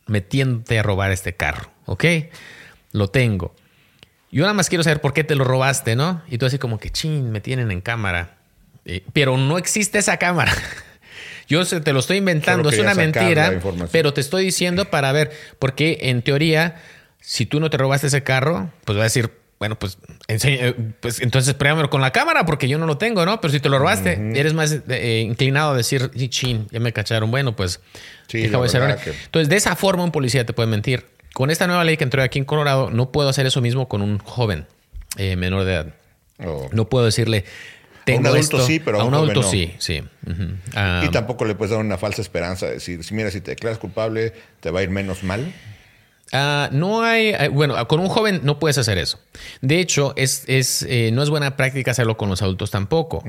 [0.07, 2.05] metiéndote a robar este carro, ¿ok?
[2.91, 3.55] Lo tengo.
[4.34, 6.23] Yo nada más quiero saber por qué te lo robaste, ¿no?
[6.27, 8.38] Y tú así como que, chin, me tienen en cámara.
[8.84, 10.51] Eh, pero no existe esa cámara.
[11.47, 13.59] Yo te lo estoy inventando, es una mentira,
[13.91, 16.81] pero te estoy diciendo para ver, porque en teoría,
[17.19, 19.29] si tú no te robaste ese carro, pues va a decir,
[19.59, 23.39] bueno, pues, enseña, pues entonces pruébamelo con la cámara porque yo no lo tengo, ¿no?
[23.39, 27.29] Pero si te lo robaste, eres más eh, inclinado a decir, chin, ya me cacharon.
[27.29, 27.81] Bueno, pues,
[28.27, 31.05] sí, Entonces, de esa forma un policía te puede mentir.
[31.34, 34.01] Con esta nueva ley que entró aquí en Colorado, no puedo hacer eso mismo con
[34.01, 34.67] un joven
[35.17, 35.95] eh, menor de edad.
[36.45, 36.69] Oh.
[36.71, 37.43] No puedo decirle,
[38.05, 40.03] tengo a un adulto sí, pero a un, adulto sí, sí.
[40.25, 44.34] y ah, tampoco le puedes dar una falsa esperanza, decir, mira, si te declaras culpable,
[44.59, 45.53] te va a ir menos mal.
[46.31, 49.19] Ah, no hay, eh, bueno, con un joven no puedes hacer eso.
[49.61, 53.23] De hecho, es, es eh, no es buena práctica hacerlo con los adultos tampoco.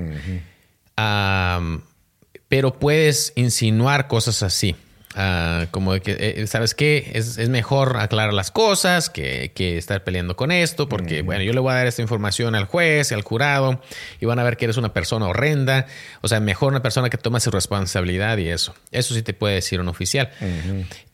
[2.49, 4.75] pero puedes insinuar cosas así.
[5.17, 7.13] Ah, como de que, eh, ¿sabes qué?
[7.15, 11.71] Es, mejor aclarar las cosas que, estar peleando con esto, porque, bueno, yo le voy
[11.71, 13.81] a dar esta información al juez, al jurado,
[14.21, 15.87] y van a ver que eres una persona horrenda.
[16.21, 18.75] O sea, mejor una persona que toma su responsabilidad y eso.
[18.91, 20.31] Eso sí te puede decir un oficial.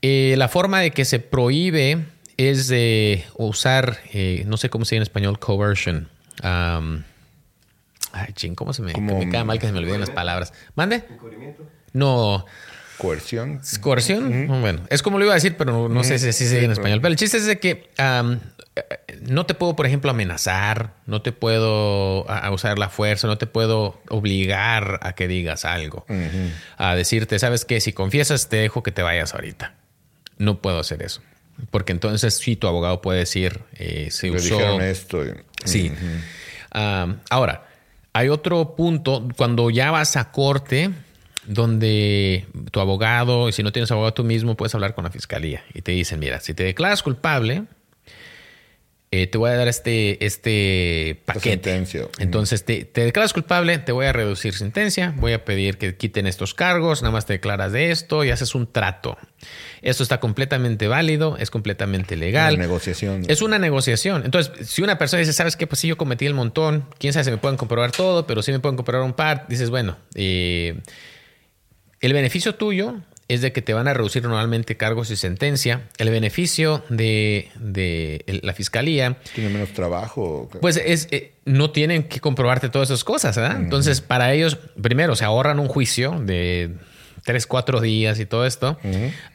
[0.01, 1.99] Eh, la forma de que se prohíbe
[2.39, 6.09] es de usar, eh, no sé cómo se dice en español, coercion.
[6.43, 10.55] ay, ching, ¿cómo se me, me queda mal que se me olviden las palabras?
[10.75, 11.05] ¿Mande?
[11.93, 12.47] No.
[13.01, 13.61] Coerción.
[13.81, 14.47] ¿Coerción?
[14.61, 17.01] Bueno, es como lo iba a decir, pero no, sé si se dice en español.
[17.01, 17.89] Pero el chiste es de que
[19.23, 24.01] no te puedo, por ejemplo, amenazar, no te puedo usar la fuerza, no te puedo
[24.11, 26.05] obligar a que digas algo,
[26.77, 29.75] a decirte, sabes que si confiesas te dejo que te vayas ahorita.
[30.37, 31.23] No puedo hacer eso.
[31.71, 34.81] Porque entonces sí, tu abogado puede decir, eh, se usó...
[34.81, 35.25] esto.
[35.65, 35.91] Sí.
[36.71, 37.67] ahora,
[38.13, 40.91] hay otro punto, cuando ya vas a corte
[41.51, 45.65] donde tu abogado, y si no tienes abogado tú mismo, puedes hablar con la fiscalía
[45.75, 47.65] y te dicen, mira, si te declaras culpable,
[49.13, 51.85] eh, te voy a dar este, este paquete.
[52.21, 56.29] Entonces, te, te, declaras culpable, te voy a reducir sentencia, voy a pedir que quiten
[56.29, 59.19] estos cargos, nada más te declaras de esto y haces un trato.
[59.83, 62.55] Esto está completamente válido, es completamente legal.
[62.55, 63.25] Una negociación.
[63.27, 64.25] Es una negociación.
[64.25, 65.67] Entonces, si una persona dice, ¿sabes qué?
[65.67, 68.53] Pues sí, yo cometí el montón, quién sabe si me pueden comprobar todo, pero sí
[68.53, 70.81] me pueden comprobar un par, dices, bueno, eh,
[72.01, 72.97] el beneficio tuyo
[73.29, 75.83] es de que te van a reducir normalmente cargos y sentencia.
[75.99, 77.49] El beneficio de,
[78.43, 79.19] la fiscalía.
[79.35, 80.49] Tiene menos trabajo.
[80.61, 83.61] Pues es, eh, no tienen que comprobarte todas esas cosas, ¿verdad?
[83.61, 86.75] Entonces, para ellos, primero, se ahorran un juicio de
[87.25, 88.79] tres, cuatro días y todo esto.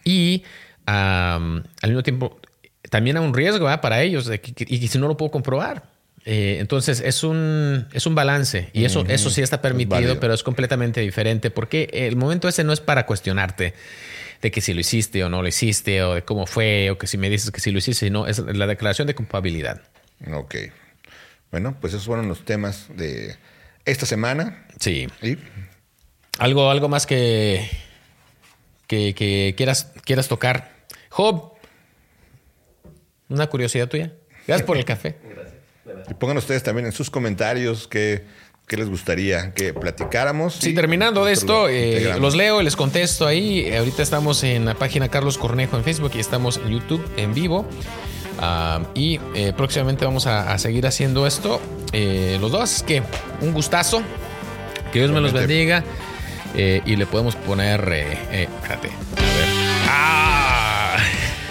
[0.03, 0.43] Y
[0.85, 2.37] al mismo tiempo,
[2.89, 5.94] también hay un riesgo para ellos de que, y si no lo puedo comprobar.
[6.27, 10.41] Eh, entonces es un, es un balance y eso, eso sí está permitido, pero es
[10.41, 13.75] completamente diferente porque el momento ese no es para cuestionarte
[14.41, 17.05] de que si lo hiciste o no lo hiciste o de cómo fue o que
[17.05, 19.83] si me dices que si lo hiciste, no, es la declaración de culpabilidad.
[20.33, 20.55] Ok.
[21.51, 23.35] Bueno, pues esos fueron los temas de
[23.85, 24.65] esta semana.
[24.79, 25.07] Sí.
[26.39, 27.69] ¿Algo, algo más que,
[28.87, 30.85] que, quieras, quieras tocar?
[31.09, 31.53] Job,
[33.29, 34.11] una curiosidad tuya.
[34.47, 35.17] Gracias por el café.
[36.09, 38.23] Y pongan ustedes también en sus comentarios qué,
[38.69, 40.55] les gustaría que platicáramos.
[40.55, 43.73] Sí, terminando de esto, eh, los leo y les contesto ahí.
[43.75, 47.65] Ahorita estamos en la página Carlos Cornejo en Facebook y estamos en YouTube en vivo.
[48.39, 51.61] Ah, y eh, próximamente vamos a, seguir haciendo esto
[51.93, 52.83] eh, los dos.
[52.83, 53.03] Que
[53.41, 54.01] un gustazo.
[54.91, 55.83] Que Dios me los bendiga.
[56.55, 57.81] y le podemos poner.
[58.31, 58.89] espérate.
[58.89, 59.47] A ver.
[59.87, 60.34] ¡Ah!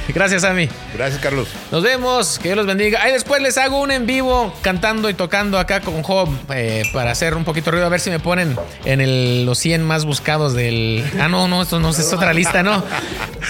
[0.08, 0.68] Gracias, Ami.
[0.94, 1.48] Gracias, Carlos.
[1.70, 2.38] Nos vemos.
[2.38, 3.02] Que Dios los bendiga.
[3.02, 7.10] Ahí después les hago un en vivo cantando y tocando acá con Job eh, para
[7.10, 7.86] hacer un poquito de ruido.
[7.86, 11.04] A ver si me ponen en los 100 más buscados del.
[11.18, 12.84] Ah, no, no, esto no es otra lista, ¿no?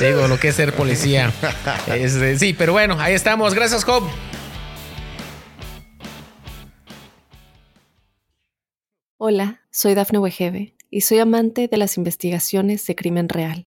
[0.01, 1.33] digo lo que es ser policía.
[2.39, 3.55] sí, pero bueno, ahí estamos.
[3.55, 4.05] Gracias, Job.
[9.17, 13.67] Hola, soy Dafne Wegebe y soy amante de las investigaciones de crimen real.